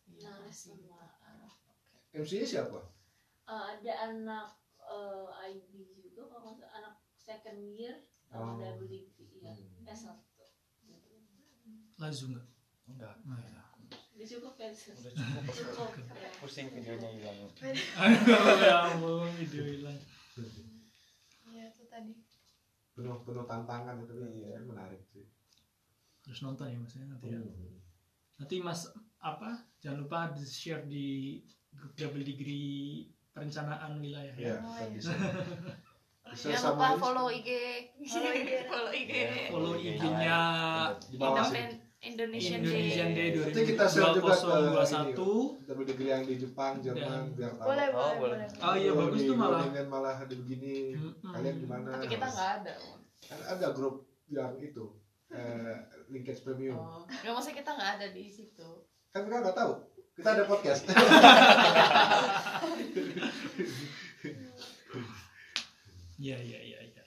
Iya, 0.05 0.29
nah 0.29 0.37
MC-nya 2.13 2.45
siapa? 2.45 2.79
Eh, 3.43 3.65
ada 3.75 3.93
anak 4.05 4.47
eh, 4.93 5.25
IB 5.49 5.71
juga 6.05 6.29
kalau 6.31 6.53
nggak 6.53 6.71
anak 6.71 6.93
second 7.15 7.59
year 7.67 7.95
sama 8.23 8.53
Oh. 8.53 8.59
double 8.59 8.87
degree 8.87 9.39
ya 9.39 9.53
Hmm. 9.53 9.85
S1 9.85 10.17
Lazu 11.95 12.25
nggak? 12.29 12.47
enggak 12.85 13.15
Oh, 13.23 13.37
ya. 13.37 13.63
udah 14.13 14.27
cukup 14.27 14.53
ya 14.55 14.69
udah 14.69 15.11
cukup 15.49 15.89
pusing 16.39 16.67
videonya 16.69 17.09
hilang 17.11 17.37
Aduh, 17.39 17.77
ya 18.69 18.75
ampun, 18.87 19.29
video 19.33 19.63
hilang. 19.63 19.97
Iya 21.45 21.69
itu 21.69 21.83
tadi. 21.87 22.13
Penuh 22.91 23.21
penuh 23.21 23.45
tantangan 23.45 23.95
itu 23.99 24.13
Iya. 24.17 24.57
menarik 24.61 25.01
sih. 25.05 25.25
Harus 26.23 26.41
nonton 26.41 26.67
ya 26.67 26.77
mas 26.77 26.93
ya 26.93 27.05
nanti 27.05 27.27
ya. 27.29 27.37
Hmm. 27.37 27.77
Nanti 28.35 28.55
mas 28.59 28.81
apa? 29.19 29.49
Jangan 29.79 29.99
lupa 30.01 30.19
di 30.31 30.43
share 30.43 30.83
di 30.85 31.39
grup 31.71 31.93
double 31.93 32.21
degree 32.21 33.12
perencanaan 33.33 33.91
wilayah 33.97 34.33
Iya, 34.37 34.55
ya. 34.55 34.57
Iya. 34.61 34.87
bisa. 34.93 35.13
Bisa 36.23 36.49
Jangan 36.49 36.61
sama 36.65 36.73
lupa 36.73 36.87
follow 36.97 37.27
IG. 37.29 37.49
Follow 38.09 38.33
IG. 38.33 38.49
follow 38.71 38.91
IG. 38.95 39.11
Iya. 39.11 39.49
Follow 39.53 39.73
IG-nya. 39.75 40.39
Di 41.05 41.15
bawah 41.19 41.45
Indonesian, 42.03 42.59
Indonesian 42.59 43.09
Day 43.15 43.27
Day. 43.31 43.43
Nanti 43.47 43.61
kita 43.63 43.85
share 43.85 44.11
juga 44.11 44.33
ke 44.33 44.49
2021. 45.13 45.67
Double 45.69 45.85
degree 45.85 46.09
yang 46.09 46.23
di 46.25 46.35
Jepang, 46.35 46.73
Jerman, 46.81 47.31
biar 47.31 47.53
tahu. 47.55 47.67
Boleh, 47.69 47.87
Oh, 47.93 48.11
boleh, 48.19 48.43
boleh. 48.43 48.47
Oh 48.59 48.75
iya 48.75 48.91
bagus 48.91 49.19
di 49.23 49.27
tuh 49.29 49.35
malah. 49.37 49.59
Groningen 49.63 49.87
malah 49.87 50.15
ada 50.19 50.33
begini. 50.35 50.75
Mm-mm. 50.99 51.31
Kalian 51.31 51.55
gimana? 51.63 51.89
Tapi 51.95 52.07
kita 52.11 52.27
nggak 52.27 52.49
ada. 52.59 52.73
Kan 53.23 53.39
ada 53.39 53.67
grup 53.71 53.95
yang 54.27 54.51
itu 54.59 54.85
eh, 55.31 55.75
linkage 56.09 56.41
premium. 56.43 56.75
Oh, 56.75 57.03
nggak 57.07 57.31
maksudnya 57.31 57.57
kita 57.63 57.71
nggak 57.71 57.91
ada 57.99 58.07
di 58.11 58.23
situ. 58.27 58.69
Kan 59.13 59.21
kita 59.23 59.37
nggak 59.39 59.55
tahu. 59.55 59.73
Kita 60.13 60.29
ada 60.29 60.43
podcast. 60.45 60.85
Iya 66.15 66.37
iya 66.39 66.59
iya 66.61 66.79
iya. 66.85 67.03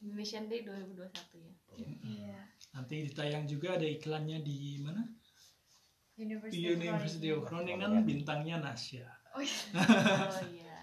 Indonesian 0.00 0.46
Day 0.46 0.62
2021 0.62 1.42
ya. 1.42 1.52
Iya. 2.02 2.38
Nanti 2.72 2.94
ditayang 3.10 3.44
juga 3.44 3.76
ada 3.76 3.86
iklannya 3.86 4.38
di 4.40 4.80
mana? 4.80 5.02
University, 6.16 6.54
Di 6.54 6.60
University 6.70 7.28
of 7.34 7.42
Groningen 7.44 8.06
bintangnya 8.06 8.62
Nasya. 8.62 9.06
Oh 9.34 9.42
iya. 9.42 9.58
Oh 10.32 10.42
iya. 10.48 10.78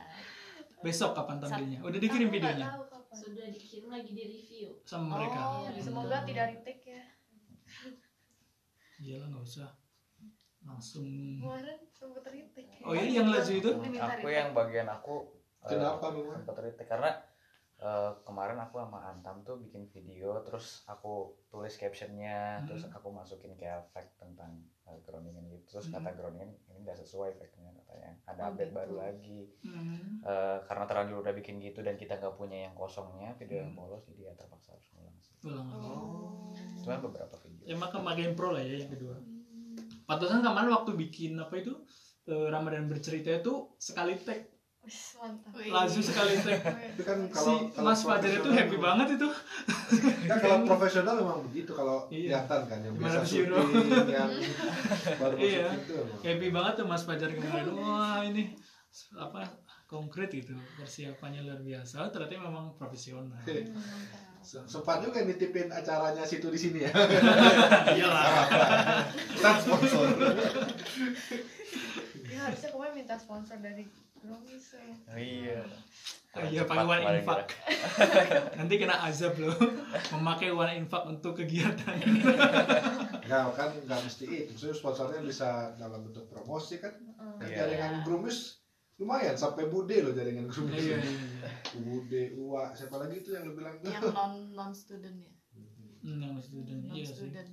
Besok 0.80 1.16
kapan 1.16 1.40
tampilnya? 1.40 1.80
Udah 1.84 2.00
dikirim 2.00 2.28
videonya 2.32 2.72
tahu 2.72 2.84
kapan. 2.88 3.16
Sudah 3.16 3.48
dikirim 3.52 3.88
lagi 3.92 4.12
di 4.12 4.24
review. 4.28 4.70
sama 4.84 5.20
mereka. 5.20 5.40
Oh, 5.40 5.68
Iya, 5.72 5.82
Semoga 5.84 6.18
tidak 6.24 6.46
retake 6.56 6.84
ya. 6.88 7.04
Iyalah 9.00 9.28
nggak 9.32 9.44
usah. 9.44 9.70
Langsung. 10.62 11.06
Kemarin 11.38 11.80
sempat 11.90 12.24
retake. 12.26 12.82
Oh 12.82 12.92
iya 12.92 13.20
yang 13.20 13.28
laju 13.28 13.52
itu? 13.52 13.72
Aku 13.72 13.84
retake. 13.86 14.28
yang 14.30 14.52
bagian 14.52 14.88
aku 14.88 15.16
eh, 15.60 15.70
Kenapa 15.70 16.06
memang? 16.10 16.36
sempat 16.36 16.56
retake 16.58 16.86
karena 16.86 17.12
eh, 17.78 18.12
kemarin 18.22 18.60
aku 18.60 18.76
sama 18.78 19.00
Antam 19.06 19.40
tuh 19.42 19.56
bikin 19.58 19.88
video 19.88 20.36
terus 20.42 20.84
aku 20.86 21.32
tulis 21.48 21.72
captionnya 21.74 22.60
Hmm. 22.60 22.68
terus 22.68 22.84
aku 22.86 23.08
masukin 23.10 23.56
kayak 23.56 23.88
fact 23.90 24.16
tentang 24.16 24.52
uh, 24.84 25.00
Groningen 25.02 25.48
gitu 25.48 25.64
terus 25.70 25.88
Hmm. 25.88 25.96
kata 25.98 26.12
Groningen 26.14 26.52
ini 26.66 26.84
nggak 26.84 26.96
sesuai 26.98 27.32
factnya 27.34 27.72
katanya 27.74 28.20
ada 28.26 28.42
Oh, 28.42 28.48
update 28.50 28.68
gitu. 28.68 28.78
baru 28.78 28.94
lagi 28.98 29.42
Hmm. 29.62 30.20
Eh, 30.22 30.58
karena 30.62 30.84
terlanjur 30.86 31.18
udah 31.20 31.32
bikin 31.34 31.56
gitu 31.58 31.80
dan 31.80 31.96
kita 31.96 32.16
nggak 32.16 32.36
punya 32.36 32.68
yang 32.68 32.76
kosongnya 32.76 33.32
video 33.34 33.64
yang 33.64 33.72
Hmm. 33.72 33.80
polos 33.80 34.04
jadi 34.06 34.22
ya 34.26 34.34
terpaksa 34.36 34.76
harus 34.76 34.88
ngulang 34.92 35.16
sih 35.18 35.34
Ulang. 35.42 35.68
Oh. 35.72 36.52
cuma 36.78 37.00
beberapa 37.00 37.36
video 37.38 37.64
Ya 37.64 37.76
maka 37.76 37.96
makin 37.98 38.32
pro 38.34 38.52
lah 38.52 38.60
ya 38.60 38.76
yang 38.78 38.90
kedua. 38.90 39.16
Pantesan 40.10 40.42
kemarin 40.42 40.74
waktu 40.74 40.92
bikin 40.98 41.38
apa 41.38 41.54
itu 41.56 41.78
eh, 42.26 42.48
Ramadan 42.48 42.86
bercerita 42.86 43.30
itu 43.32 43.54
sekali 43.78 44.18
tag, 44.18 44.42
mantap. 45.16 45.54
Laju 45.56 46.00
sekali 46.00 46.34
tag. 46.40 46.60
itu 46.90 47.04
kan 47.04 47.18
Si 47.24 47.32
kalau 47.32 47.56
kalau 47.70 47.86
Mas 47.86 48.02
Fajar 48.02 48.32
itu 48.32 48.50
happy 48.50 48.70
memang- 48.72 48.86
banget 48.98 49.08
itu. 49.16 49.28
Kan 50.26 50.38
kalau 50.40 50.58
profesional 50.64 51.14
memang 51.16 51.40
begitu 51.44 51.72
kalau 51.72 52.06
Iya. 52.08 52.42
kelihatan 52.42 52.62
kan 52.66 52.80
yang 52.80 52.94
Gimana 52.96 53.14
biasa 53.16 53.26
syuting 53.28 53.70
yang 54.10 54.32
baru 55.22 55.36
Iya. 55.38 55.68
itu 55.76 55.94
emang. 55.96 56.20
Happy 56.20 56.48
banget 56.50 56.74
tuh 56.76 56.86
Mas 56.86 57.04
Fajar 57.04 57.30
kemarin. 57.30 57.66
Wah 57.72 58.22
ini 58.24 58.44
apa 59.14 59.42
konkret 59.86 60.30
itu 60.32 60.58
persiapannya 60.76 61.42
luar 61.44 61.62
biasa. 61.62 62.10
Ternyata 62.10 62.34
memang 62.40 62.74
profesional. 62.74 63.38
Se- 64.40 64.64
Sempat 64.66 65.04
juga 65.04 65.22
nitipin 65.22 65.68
acaranya 65.68 66.24
situ 66.24 66.48
di 66.48 66.58
sini 66.58 66.80
ya. 66.88 66.92
Iyalah. 67.98 68.48
Kita 69.36 69.52
sponsor. 69.60 70.08
Ya 72.30 72.40
harusnya 72.46 72.70
kemarin 72.72 72.94
minta 72.96 73.16
sponsor 73.16 73.58
dari 73.60 73.84
Gromis 74.20 74.76
ya. 74.76 74.84
oh, 74.84 75.20
iya 75.20 75.62
Oh 76.30 76.46
iya 76.46 76.62
pakai 76.62 76.86
uang 76.86 77.00
kemarin 77.02 77.20
infak. 77.26 77.50
Nanti 78.62 78.74
kena 78.78 79.02
azab 79.02 79.34
loh. 79.42 79.56
Memakai 80.14 80.54
uang 80.54 80.72
infak 80.78 81.04
untuk 81.10 81.34
kegiatan. 81.34 81.98
Enggak 81.98 83.50
kan 83.58 83.70
nggak 83.74 84.00
mesti 84.06 84.26
itu. 84.30 84.52
Maksudnya 84.54 84.76
sponsornya 84.78 85.20
bisa 85.26 85.74
dalam 85.82 86.06
bentuk 86.06 86.30
promosi 86.30 86.78
kan. 86.78 86.94
Iya. 87.42 87.66
Jaringan 87.66 88.06
Grumis 88.06 88.62
lumayan 89.00 89.34
sampai 89.34 89.66
Bude 89.66 89.96
loh 90.00 90.12
jaringan 90.12 90.46
Grumis. 90.46 90.76
Iya 90.78 91.00
iya 91.00 91.24
iya. 91.26 91.50
Bude, 91.80 92.36
Uwa, 92.36 92.70
siapa 92.72 93.00
lagi 93.00 93.20
itu 93.20 93.32
yang 93.32 93.48
lu 93.48 93.56
bilang? 93.56 93.80
Yang 93.80 94.12
non 94.12 94.34
non 94.52 94.72
student 94.72 95.16
ya. 95.16 95.32
Hmm, 96.00 96.20
yang 96.22 96.36
student 96.38 96.80
Non 96.82 96.94
iya 96.94 97.04
sih. 97.04 97.16
student. 97.18 97.50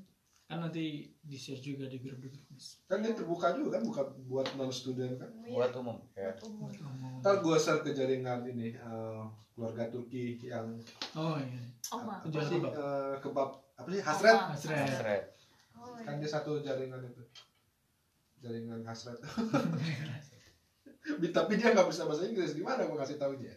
Kan 0.46 0.58
nanti 0.60 0.84
di 1.18 1.34
share 1.34 1.58
juga 1.58 1.86
di 1.86 1.98
grup 1.98 2.18
grup 2.18 2.34
Mas. 2.48 2.78
Kan 2.84 2.98
dia 3.00 3.10
terbuka 3.10 3.50
juga 3.52 3.74
kan 3.74 3.82
bukan 3.82 4.06
buat 4.26 4.46
non 4.54 4.70
student 4.70 5.14
kan. 5.16 5.30
buat 5.44 5.70
umum 5.72 5.98
ya 6.12 6.30
Buat 6.36 6.78
umum. 6.82 7.18
Ntar 7.18 7.34
gue 7.40 7.56
share 7.56 7.80
ke 7.80 7.90
jaringan 7.90 8.42
ini 8.44 8.70
eh, 8.72 9.22
keluarga 9.52 9.86
Turki 9.86 10.38
yang 10.40 10.70
Oh 11.14 11.34
iya. 11.36 11.62
Oma. 11.88 12.18
apa 12.20 12.38
sih 12.42 12.58
kebab. 12.58 12.72
eh, 12.72 13.14
kebab 13.18 13.50
apa 13.76 13.88
sih 13.88 13.98
hasret 14.00 14.34
Oma. 14.36 14.50
Hasret. 14.54 15.22
Oh 15.76 15.94
kan 15.96 16.14
iya. 16.14 16.20
dia 16.20 16.30
satu 16.32 16.58
jaringan 16.58 17.02
itu 17.02 17.22
jaringan 18.38 18.82
hasret 18.82 19.18
tapi 21.36 21.52
dia 21.56 21.70
nggak 21.72 21.88
bisa 21.88 22.04
bahasa 22.06 22.26
Inggris 22.26 22.54
gimana 22.54 22.86
gue 22.86 22.98
kasih 22.98 23.18
tahu 23.18 23.34
dia 23.42 23.54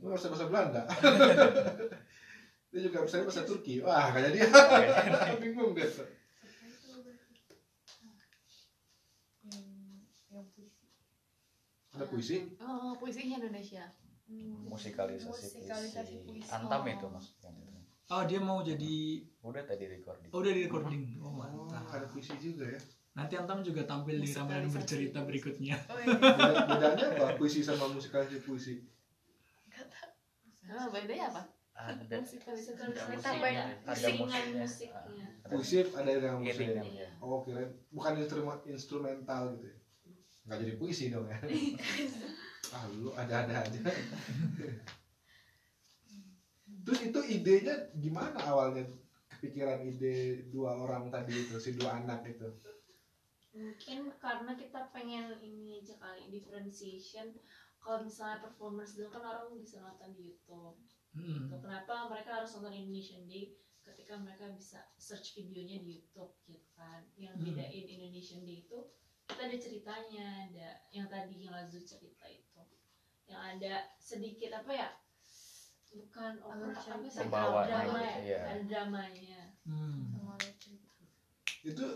gue 0.00 0.06
nggak 0.06 0.18
bisa 0.20 0.30
bahasa 0.32 0.46
Belanda 0.48 0.82
dia 2.72 2.80
juga 2.82 2.98
bisa 3.04 3.22
bahasa 3.24 3.42
Turki 3.44 3.80
wah 3.80 4.12
kayak 4.12 4.32
dia 4.32 4.46
bingung 5.40 5.72
deh 5.76 5.88
puisi. 10.46 10.64
ada 11.96 12.04
puisi 12.04 12.36
Oh, 12.60 12.92
puisinya 13.00 13.40
Indonesia. 13.40 13.84
Hmm. 14.26 14.66
musikalisasi, 14.68 15.30
Musikalisasi 15.30 16.14
puisi. 16.26 16.44
puisi. 16.44 16.50
Antam 16.50 16.82
Oh. 16.82 16.90
itu 16.90 17.06
mas 17.08 17.26
yang 17.40 17.56
itu. 17.56 17.72
Oh 18.10 18.22
dia 18.26 18.38
mau 18.42 18.58
jadi 18.62 18.94
udah 19.42 19.62
tadi 19.66 19.84
recording 19.86 20.30
oh 20.34 20.38
udah 20.42 20.52
di 20.52 20.62
recording. 20.66 21.02
Oh 21.22 21.30
oh, 21.30 21.32
mantap. 21.34 21.86
ada 21.94 22.06
puisi 22.10 22.34
juga 22.42 22.66
ya 22.68 22.80
Nanti 23.16 23.32
Antam 23.34 23.60
juga 23.60 23.80
tampil 23.82 24.20
di 24.20 24.28
Ramadan 24.28 24.62
Musikalisasi 24.62 24.76
bercerita 24.76 25.18
berikutnya. 25.22 25.76
Oh 25.82 25.96
iya. 25.96 26.08
Beda- 26.12 26.64
bedanya 26.68 27.06
apa 27.16 27.26
puisi 27.34 27.60
sama 27.60 27.88
musikalisasi 27.88 28.38
puisi 28.42 28.74
Oh, 30.68 30.86
bedanya 30.90 31.30
apa? 31.30 31.42
ada 31.72 32.16
Musikalisasi. 32.18 32.76
Tambahin 33.16 33.56
ada 33.56 33.76
musiknya. 33.82 34.52
musiknya. 34.54 35.26
puisi 35.46 35.76
ada 35.86 36.10
yang 36.10 36.40
musik 36.40 36.66
Iya. 36.66 36.82
ya. 36.82 37.08
oh 37.18 37.40
kirain 37.40 37.68
bukan 37.88 38.12
instrumen 38.18 38.58
instrumental 38.66 39.54
gitu 39.54 39.66
ya 39.66 39.76
nggak 40.44 40.58
jadi 40.58 40.72
puisi 40.74 41.04
dong 41.08 41.24
ya 41.24 41.38
ah 42.74 42.84
lu 42.90 43.10
ada-ada 43.12 43.62
aja 43.62 43.78
terus 46.82 47.00
itu 47.04 47.20
idenya 47.30 47.74
gimana 47.94 48.38
awalnya 48.40 48.82
kepikiran 49.28 49.82
ide 49.84 50.14
dua 50.48 50.74
orang 50.76 51.06
tadi 51.08 51.34
itu 51.36 51.54
si 51.56 51.74
dua 51.74 51.98
anak 52.00 52.22
itu 52.24 52.46
Mungkin 53.56 54.12
karena 54.20 54.52
kita 54.52 54.92
pengen 54.92 55.32
ini 55.40 55.80
aja 55.80 55.96
kali 55.96 56.28
differentiation. 56.28 57.32
Kalau 57.80 58.04
misalnya 58.04 58.44
performance 58.44 59.00
dulu 59.00 59.08
kan 59.08 59.24
orang 59.24 59.56
bisa 59.56 59.80
nonton 59.80 60.12
di 60.12 60.36
YouTube. 60.36 60.76
Hmm. 61.16 61.48
Gitu. 61.48 61.56
Kenapa 61.64 62.12
mereka 62.12 62.42
harus 62.42 62.52
nonton 62.52 62.76
Indonesian 62.76 63.24
Day 63.24 63.56
ketika 63.86 64.18
mereka 64.20 64.50
bisa 64.52 64.84
search 65.00 65.38
videonya 65.38 65.80
di 65.80 66.02
YouTube 66.04 66.36
gitu 66.44 66.68
kan. 66.76 67.00
Yang 67.16 67.34
Hmm. 67.40 67.44
bedain 67.48 67.86
Indonesian 67.88 68.42
Day 68.44 68.68
itu 68.68 68.78
kita 69.24 69.48
ada 69.48 69.56
ceritanya, 69.56 70.26
ada 70.46 70.68
yang 70.92 71.08
tadi 71.08 71.48
yang 71.48 71.56
Lazu 71.56 71.80
cerita 71.80 72.28
itu. 72.28 72.60
Yang 73.26 73.40
ada 73.40 73.74
sedikit 73.98 74.50
apa 74.52 74.70
ya? 74.70 74.88
Bukan 75.96 76.44
opera, 76.44 76.76
apa 76.76 77.06
sih? 77.08 77.24
Drama 77.24 78.04
ya, 78.20 78.38
ada 78.52 78.62
dramanya. 78.68 79.40
Hmm. 79.64 80.12
Itu 81.64 81.86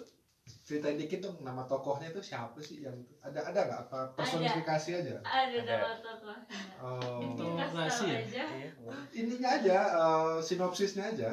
ceritain 0.70 0.94
dikit 0.94 1.18
dong 1.20 1.35
nama 1.40 1.62
tokohnya 1.64 2.06
itu 2.09 2.22
siapa 2.22 2.54
sih 2.59 2.78
yang 2.80 2.94
ada 3.18 3.42
ada 3.42 3.61
nggak 3.61 3.80
apa 3.85 4.00
personifikasi 4.14 4.90
aja 4.96 5.18
Ada 5.18 5.56
Ada. 5.59 5.76
nama 6.06 6.38
oh 6.78 7.35
Tokoh 7.35 7.59
kasih 7.59 7.74
rahasia. 7.74 8.06
tahu 8.06 8.22
aja. 8.22 8.44
Iya, 8.46 8.70
ininya 9.12 9.50
aja 9.52 9.76
eh, 9.90 10.37
sinopsisnya 10.38 11.04
aja 11.09 11.28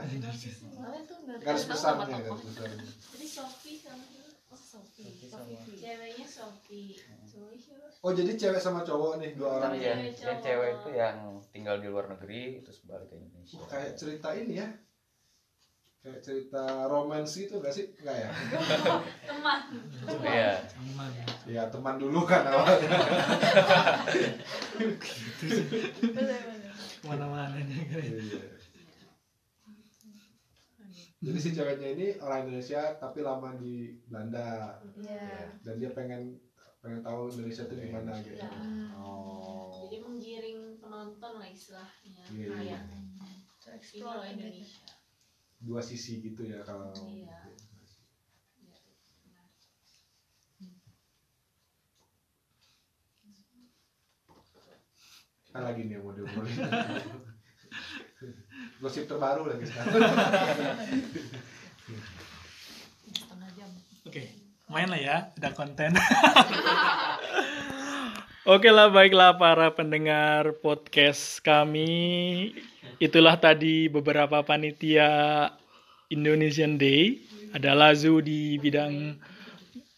garis 1.38 1.63
besarnya 1.63 2.17
garis 2.17 2.41
besarnya 2.43 2.82
Jadi 3.13 3.28
Sophie 3.28 3.78
sama 3.78 4.02
siapa? 4.04 4.26
Oh, 4.47 4.56
Sophie. 4.56 5.06
Sophie 5.06 5.30
Sophie. 5.30 5.54
sama- 5.54 5.78
Ceweknya 5.78 6.26
Sophie. 6.26 6.97
Oh 8.00 8.12
jadi 8.12 8.32
cewek 8.34 8.58
sama 8.58 8.82
cowok 8.82 9.19
nih 9.19 9.32
dua 9.34 9.60
orang 9.60 9.73
Iya, 9.76 9.93
Cewek, 9.93 10.02
yang 10.02 10.15
cowok. 10.15 10.41
cewek 10.41 10.69
itu 10.71 10.89
yang 10.95 11.17
tinggal 11.52 11.76
di 11.78 11.88
luar 11.88 12.06
negeri 12.08 12.41
terus 12.60 12.80
balik 12.84 13.06
ke 13.06 13.15
Indonesia. 13.15 13.62
Kayak 13.67 13.91
cerita 13.93 14.30
ini 14.34 14.54
ya 14.56 14.67
kayak 15.98 16.22
cerita 16.22 16.86
romans 16.88 17.28
gitu 17.34 17.60
gak 17.60 17.74
sih 17.74 17.92
enggak 18.00 18.16
ya 18.16 18.30
Teman. 19.28 19.60
Iya. 20.24 20.54
Aman. 20.80 21.12
ya 21.48 21.64
teman 21.68 21.96
dulu 22.00 22.24
kan 22.24 22.48
awalnya 22.48 23.00
bener. 26.14 26.42
Ke 27.02 27.06
mana-mana 27.06 27.58
nih. 27.60 27.82
Iya. 27.92 28.42
jadi 31.18 31.38
si 31.42 31.50
ceweknya 31.52 31.90
ini 31.98 32.08
orang 32.22 32.46
Indonesia 32.46 32.94
tapi 33.02 33.26
lama 33.26 33.58
di 33.58 33.98
Belanda 34.06 34.78
Iya. 35.02 35.50
dan 35.66 35.76
dia 35.82 35.92
pengen 35.92 36.38
pengen 36.78 37.02
tahu 37.02 37.28
Indonesia 37.34 37.66
itu 37.66 37.76
gimana 37.76 38.14
gitu 38.22 38.38
Ya. 38.38 38.50
Oh. 38.96 39.74
Jadi 39.84 39.98
menggiring 40.04 40.78
penonton 40.78 41.34
lah 41.42 41.48
istilahnya. 41.50 42.24
Iya, 42.32 42.48
iya. 42.64 42.80
Kayak 42.86 42.86
ini 43.18 43.34
explore 43.76 44.24
Indonesia. 44.24 44.97
Dua 45.58 45.82
sisi 45.82 46.22
gitu 46.22 46.46
ya 46.46 46.62
kalau 46.63 46.93
Iya. 46.93 47.26
Ya. 47.26 47.38
kan 55.48 55.63
lagi 55.65 55.89
nih 55.89 55.98
yang 55.98 56.06
mau 56.06 56.13
diobrolin 56.13 56.54
gosip 58.82 59.10
terbaru 59.10 59.50
lagi 59.50 59.65
sekarang 59.65 59.93
setengah 63.10 63.50
jam 63.58 63.70
Oke, 64.06 64.24
main 64.70 64.86
lah 64.88 65.02
ya, 65.02 65.17
ada 65.36 65.50
konten. 65.52 65.91
Oke 68.48 68.72
lah, 68.72 68.88
baiklah 68.88 69.36
para 69.36 69.76
pendengar 69.76 70.56
podcast 70.64 71.44
kami. 71.44 72.56
Itulah 72.96 73.36
tadi 73.36 73.92
beberapa 73.92 74.40
panitia 74.40 75.52
Indonesian 76.08 76.80
Day. 76.80 77.20
Ada 77.52 77.76
Lazu 77.76 78.24
di 78.24 78.56
bidang 78.56 79.20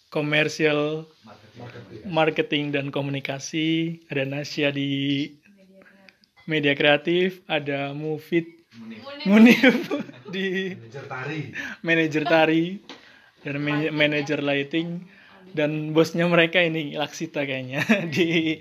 komersial, 0.09 1.05
marketing 2.09 2.73
dan 2.73 2.89
komunikasi. 2.89 4.01
Ada 4.09 4.25
Nasya 4.25 4.73
di 4.73 5.29
media 6.49 6.73
kreatif. 6.73 7.45
Ada 7.45 7.93
Mufid 7.93 8.49
Munif 9.29 9.93
di 10.33 10.73
manajer 10.73 11.05
tari 11.05 11.41
manajer 11.85 12.23
tari 12.25 12.63
dan 13.45 13.61
man- 13.61 13.93
manajer 13.93 14.41
lighting 14.41 15.05
dan 15.53 15.91
bosnya 15.95 16.25
mereka 16.29 16.61
ini 16.61 16.93
Laksita 16.93 17.43
kayaknya 17.43 17.81
di 18.15 18.59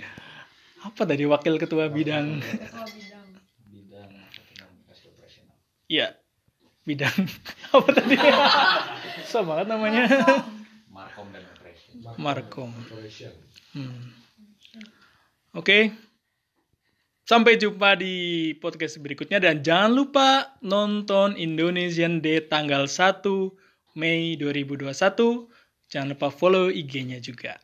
apa 0.78 1.02
tadi 1.04 1.26
wakil 1.26 1.58
ketua 1.58 1.90
bidang? 1.96 2.40
bidang. 3.68 4.10
ya 5.88 6.14
bidang 6.86 7.18
apa 7.76 7.88
tadi? 7.92 8.16
Susah 9.28 9.44
banget 9.44 9.66
namanya. 9.68 10.04
Markom. 10.88 11.28
Dan 11.28 11.44
operation 11.44 11.94
Markom. 12.16 12.70
Hmm. 13.76 14.16
oke. 15.52 15.92
Sampai 17.28 17.60
jumpa 17.60 17.92
di 18.00 18.56
podcast 18.56 18.96
berikutnya 19.04 19.36
dan 19.36 19.60
jangan 19.60 19.92
lupa 19.92 20.56
nonton 20.64 21.36
Indonesian 21.36 22.24
Day 22.24 22.40
tanggal 22.40 22.88
1 22.88 23.20
Mei 24.00 24.40
2021 24.40 24.88
jangan 25.88 26.14
lupa 26.14 26.28
follow 26.28 26.68
IG-nya 26.70 27.18
juga. 27.20 27.56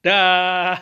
Dah 0.00 0.78